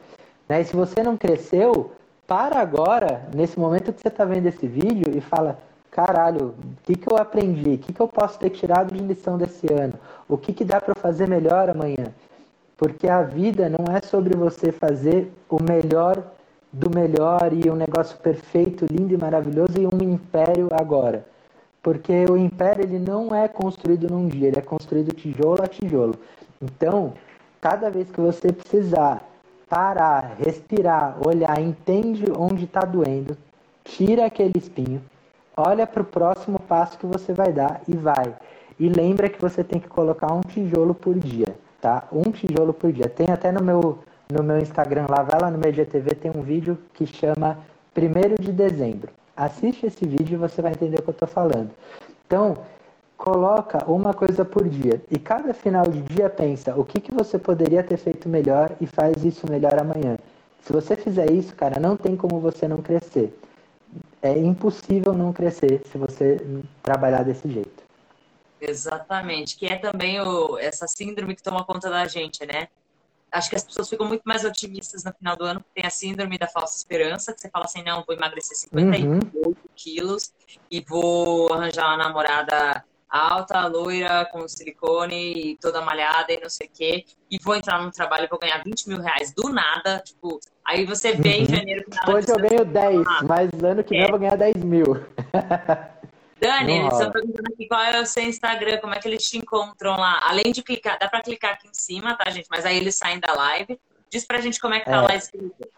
[0.49, 0.61] Né?
[0.61, 1.93] E se você não cresceu,
[2.27, 5.59] para agora, nesse momento que você está vendo esse vídeo, e fala:
[5.91, 6.55] caralho, o
[6.85, 7.75] que, que eu aprendi?
[7.75, 9.95] O que, que eu posso ter tirado de lição desse ano?
[10.29, 12.07] O que, que dá para fazer melhor amanhã?
[12.77, 16.23] Porque a vida não é sobre você fazer o melhor
[16.73, 21.25] do melhor e um negócio perfeito, lindo e maravilhoso e um império agora.
[21.83, 26.15] Porque o império ele não é construído num dia, ele é construído tijolo a tijolo.
[26.61, 27.15] Então,
[27.61, 29.21] cada vez que você precisar
[29.69, 33.37] parar, respirar, olhar, entende onde está doendo,
[33.83, 35.03] tira aquele espinho,
[35.57, 38.35] olha para o próximo passo que você vai dar e vai.
[38.79, 42.07] E lembra que você tem que colocar um tijolo por dia, tá?
[42.13, 43.09] Um tijolo por dia.
[43.09, 43.99] Tem até no meu,
[44.31, 47.59] no meu Instagram lá, vai lá no meu tem um vídeo que chama
[47.97, 49.11] 1 de dezembro.
[49.37, 51.71] Assiste esse vídeo e você vai entender o que eu estou falando.
[52.27, 52.57] Então,
[53.17, 57.39] coloca uma coisa por dia e cada final de dia pensa o que, que você
[57.39, 60.19] poderia ter feito melhor e faz isso melhor amanhã.
[60.61, 63.37] Se você fizer isso, cara, não tem como você não crescer
[64.23, 66.41] é impossível não crescer se você
[66.83, 67.83] trabalhar desse jeito.
[68.61, 72.69] Exatamente, que é também o, essa síndrome que toma conta da gente, né?
[73.33, 75.91] Acho que as pessoas ficam muito mais otimistas no final do ano, porque tem a
[75.91, 79.55] síndrome da falsa esperança, que você fala assim, não, vou emagrecer 58 uhum.
[79.75, 80.33] quilos
[80.71, 86.67] e vou arranjar uma namorada alta, loira, com silicone e toda malhada e não sei
[86.67, 90.01] o quê, e vou entrar num trabalho e vou ganhar 20 mil reais do nada,
[90.01, 91.35] tipo, aí você vê uhum.
[91.37, 91.85] em janeiro...
[92.09, 94.05] Hoje eu ganho 10, ah, mas ano que vem é.
[94.05, 94.85] eu vou ganhar 10 mil.
[96.43, 99.39] Dani, eles estão perguntando aqui qual é o seu Instagram, como é que eles te
[99.39, 100.21] encontram lá.
[100.25, 102.49] Além de clicar, dá para clicar aqui em cima, tá, gente?
[102.51, 103.79] Mas aí eles saem da live.
[104.11, 105.01] Diz pra gente como é que tá é.
[105.01, 105.69] lá escrito.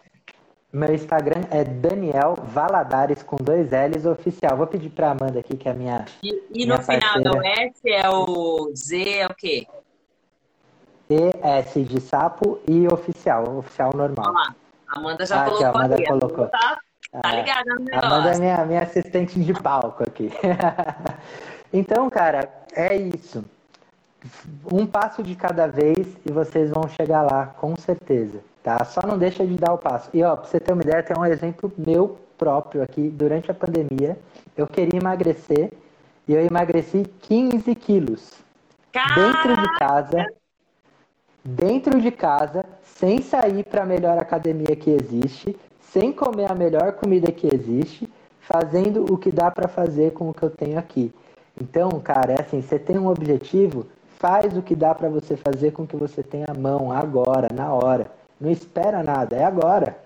[0.72, 4.56] Meu Instagram é Daniel Valadares com dois L's oficial.
[4.56, 6.06] Vou pedir para Amanda aqui, que é a minha.
[6.22, 9.66] E, e minha no final do S é o Z, é o quê?
[11.10, 14.26] ES de sapo e oficial, oficial normal.
[14.30, 14.56] Olha lá.
[14.88, 15.66] Amanda já ah, colocou.
[15.66, 16.46] Aqui, Amanda colocou.
[16.48, 16.78] Tá,
[17.22, 17.36] tá é.
[17.36, 18.06] ligada no negócio.
[18.06, 20.30] Amanda é minha, minha assistente de palco aqui.
[21.72, 23.44] então, cara, é isso.
[24.72, 28.82] Um passo de cada vez e vocês vão chegar lá, com certeza tá?
[28.84, 30.08] Só não deixa de dar o passo.
[30.12, 33.08] E ó, pra você ter uma ideia, tem um exemplo meu próprio aqui.
[33.10, 34.18] Durante a pandemia,
[34.56, 35.70] eu queria emagrecer
[36.26, 38.32] e eu emagreci 15 quilos.
[38.90, 39.20] Caraca!
[39.20, 40.26] Dentro de casa,
[41.44, 45.54] dentro de casa, sem sair para a melhor academia que existe,
[45.94, 50.34] sem comer a melhor comida que existe, fazendo o que dá para fazer com o
[50.34, 51.14] que eu tenho aqui.
[51.58, 53.86] Então, cara, é assim, você tem um objetivo,
[54.18, 57.46] faz o que dá para você fazer com o que você tem à mão agora,
[57.54, 58.10] na hora.
[58.40, 59.96] Não espera nada, é agora.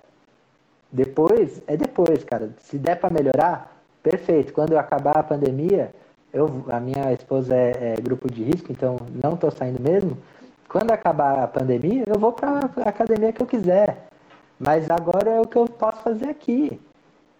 [0.92, 2.50] Depois, é depois, cara.
[2.58, 4.52] Se der para melhorar, perfeito.
[4.52, 5.90] Quando acabar a pandemia,
[6.34, 10.18] eu, a minha esposa é, é grupo de risco, então não estou saindo mesmo.
[10.68, 14.07] Quando acabar a pandemia, eu vou para a academia que eu quiser.
[14.58, 16.80] Mas agora é o que eu posso fazer aqui.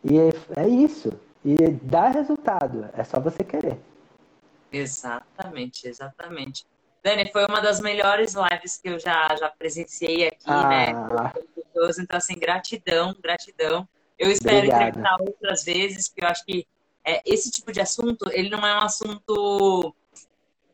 [0.04, 1.10] E é, é isso.
[1.44, 2.88] E dá resultado.
[2.92, 3.78] É só você querer.
[4.70, 6.66] Exatamente, exatamente.
[7.02, 10.92] Dani, foi uma das melhores lives que eu já, já presenciei aqui, né?
[10.92, 11.32] ah.
[11.34, 11.42] né?
[12.00, 13.88] Então, assim, gratidão, gratidão.
[14.18, 14.80] Eu espero Obrigado.
[14.82, 16.66] entrevistar outras vezes, porque eu acho que
[17.04, 19.94] é, esse tipo de assunto, ele não é um assunto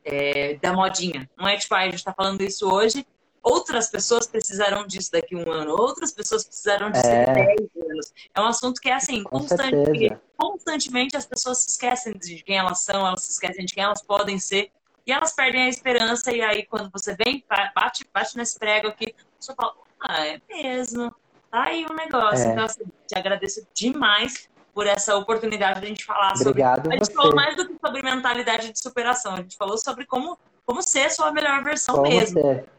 [0.05, 1.29] é, da modinha.
[1.37, 3.07] Não é tipo, ah, a gente está falando isso hoje,
[3.45, 7.27] outras pessoas precisarão disso daqui a um ano, outras pessoas precisarão disso é.
[7.27, 7.59] daqui a 10
[7.91, 8.15] anos.
[8.35, 12.81] É um assunto que é assim, constantemente, constantemente as pessoas se esquecem de quem elas
[12.81, 14.73] são, elas se esquecem de quem elas podem ser,
[15.07, 19.15] e elas perdem a esperança, e aí quando você vem, bate, bate nesse prego aqui,
[19.39, 21.15] você fala, ah, é mesmo,
[21.51, 22.49] tá aí o um negócio.
[22.49, 22.53] É.
[22.53, 26.97] Então, assim, te agradeço demais por essa oportunidade de a gente falar Obrigado sobre.
[26.97, 27.13] A gente você.
[27.13, 31.05] falou mais do que sobre mentalidade de superação, a gente falou sobre como, como ser
[31.05, 32.41] a sua melhor versão como mesmo.
[32.41, 32.74] Ser.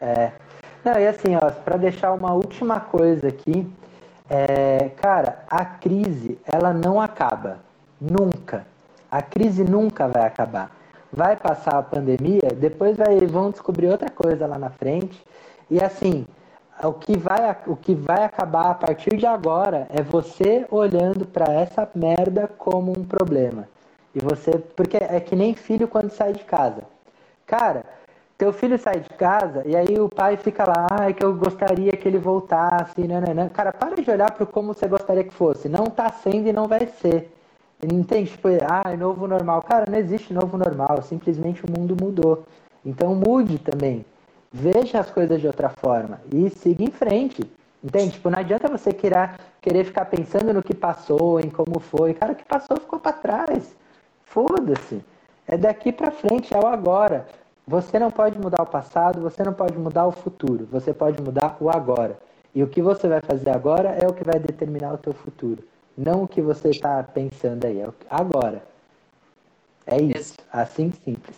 [0.00, 0.32] É.
[0.84, 3.66] Não, e assim, ó, para deixar uma última coisa aqui,
[4.28, 7.58] é, cara, a crise, ela não acaba.
[8.00, 8.66] Nunca.
[9.10, 10.70] A crise nunca vai acabar
[11.14, 15.22] vai passar a pandemia, depois vai, vão descobrir outra coisa lá na frente.
[15.70, 16.26] E assim,
[16.82, 21.52] o que vai, o que vai acabar a partir de agora é você olhando para
[21.52, 23.68] essa merda como um problema.
[24.14, 26.82] E você, porque é que nem filho quando sai de casa.
[27.46, 27.84] Cara,
[28.36, 31.34] teu filho sai de casa e aí o pai fica lá, ah, é que eu
[31.34, 33.50] gostaria que ele voltasse, né.
[33.52, 35.68] Cara, para de olhar para como você gostaria que fosse.
[35.68, 37.32] Não tá sendo e não vai ser.
[37.82, 38.30] Entende?
[38.30, 39.62] Tipo, ah, é novo normal.
[39.62, 41.02] Cara, não existe novo normal.
[41.02, 42.44] Simplesmente o mundo mudou.
[42.84, 44.04] Então mude também.
[44.52, 47.42] Veja as coisas de outra forma e siga em frente.
[47.82, 48.12] Entende?
[48.12, 52.14] Tipo, não adianta você querer, querer ficar pensando no que passou, em como foi.
[52.14, 53.76] Cara, o que passou ficou para trás.
[54.24, 55.04] Foda-se.
[55.46, 57.26] É daqui para frente, é o agora.
[57.66, 60.68] Você não pode mudar o passado, você não pode mudar o futuro.
[60.70, 62.18] Você pode mudar o agora.
[62.54, 65.64] E o que você vai fazer agora é o que vai determinar o teu futuro.
[65.96, 68.62] Não o que você está pensando aí, é agora.
[69.86, 71.36] É isso, assim simples.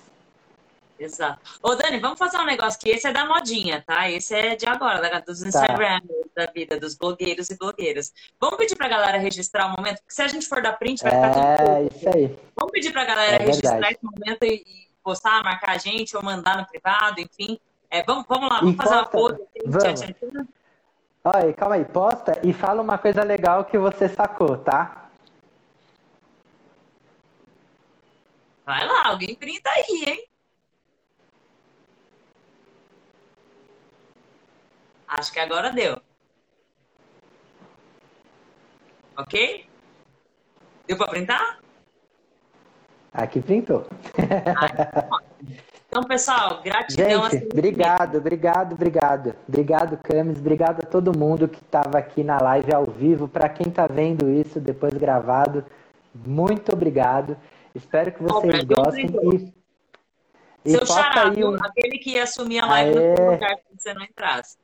[0.98, 1.40] Exato.
[1.62, 4.10] Ô, Dani, vamos fazer um negócio que esse é da modinha, tá?
[4.10, 5.48] Esse é de agora, da, dos tá.
[5.48, 6.00] Instagram,
[6.34, 6.46] tá.
[6.46, 8.12] da vida, dos blogueiros e blogueiras.
[8.40, 11.02] Vamos pedir pra galera registrar o um momento, porque se a gente for dar print,
[11.02, 11.70] vai ficar é, tudo.
[11.70, 12.38] É, isso aí.
[12.56, 16.56] Vamos pedir pra galera é registrar esse momento e, postar, marcar a gente, ou mandar
[16.56, 17.60] no privado, enfim.
[17.88, 19.16] É, vamos, vamos lá, vamos e fazer posta.
[19.16, 19.38] uma.
[19.66, 20.48] Vamos.
[21.24, 25.08] Olha, calma aí, posta e fala uma coisa legal que você sacou, tá?
[28.64, 30.28] Vai lá, alguém printa aí, hein?
[35.06, 36.00] Acho que agora deu.
[39.16, 39.68] Ok?
[40.88, 41.65] Deu para printar?
[43.16, 43.86] Aqui printou.
[44.54, 45.20] Ah,
[45.88, 47.08] então, pessoal, gratidão.
[47.08, 49.34] Gente, assim, obrigado, obrigado, obrigado.
[49.48, 50.38] Obrigado, Camis.
[50.38, 53.26] Obrigado a todo mundo que estava aqui na live ao vivo.
[53.26, 55.64] Para quem está vendo isso depois gravado,
[56.14, 57.38] muito obrigado.
[57.74, 59.06] Espero que vocês oh, gostem.
[59.06, 59.54] E,
[60.66, 61.54] e Seu xará, um...
[61.54, 63.14] aquele que ia assumir a live Aê.
[63.14, 64.58] no lugar que você não entrasse.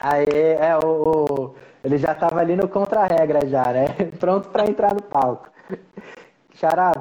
[0.00, 3.86] Aí, é, o, o, ele já estava ali no contra-regra já, né?
[4.20, 5.48] Pronto para entrar no palco.
[6.54, 6.92] Xará,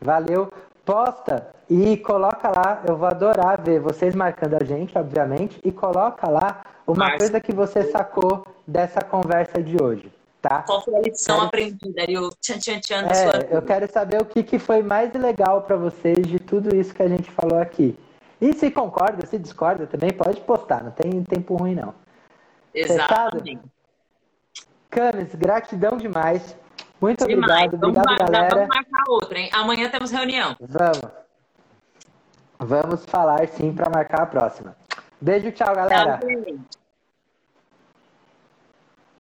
[0.00, 0.50] valeu.
[0.84, 6.28] Posta e coloca lá, eu vou adorar ver vocês marcando a gente, obviamente, e coloca
[6.30, 7.18] lá uma Mas...
[7.18, 10.62] coisa que você sacou dessa conversa de hoje, tá?
[10.62, 11.46] Qual foi a lição quero...
[11.46, 13.48] aprendida o tchan tchan tchan é, sua vida?
[13.50, 17.02] Eu quero saber o que, que foi mais legal para vocês de tudo isso que
[17.02, 17.98] a gente falou aqui.
[18.40, 21.92] E se concorda, se discorda também, pode postar, não tem tempo ruim não.
[22.72, 23.60] Exatamente.
[24.88, 26.56] Camis, gratidão demais.
[27.00, 27.66] Muito demais.
[27.66, 27.80] obrigado.
[27.80, 28.54] Vamos obrigado, galera.
[28.54, 29.50] Vamos marcar outra, hein?
[29.52, 30.56] Amanhã temos reunião.
[30.60, 31.00] Vamos.
[32.58, 34.76] Vamos falar sim para marcar a próxima.
[35.20, 36.18] Beijo, tchau, galera.
[36.18, 36.58] Tchau,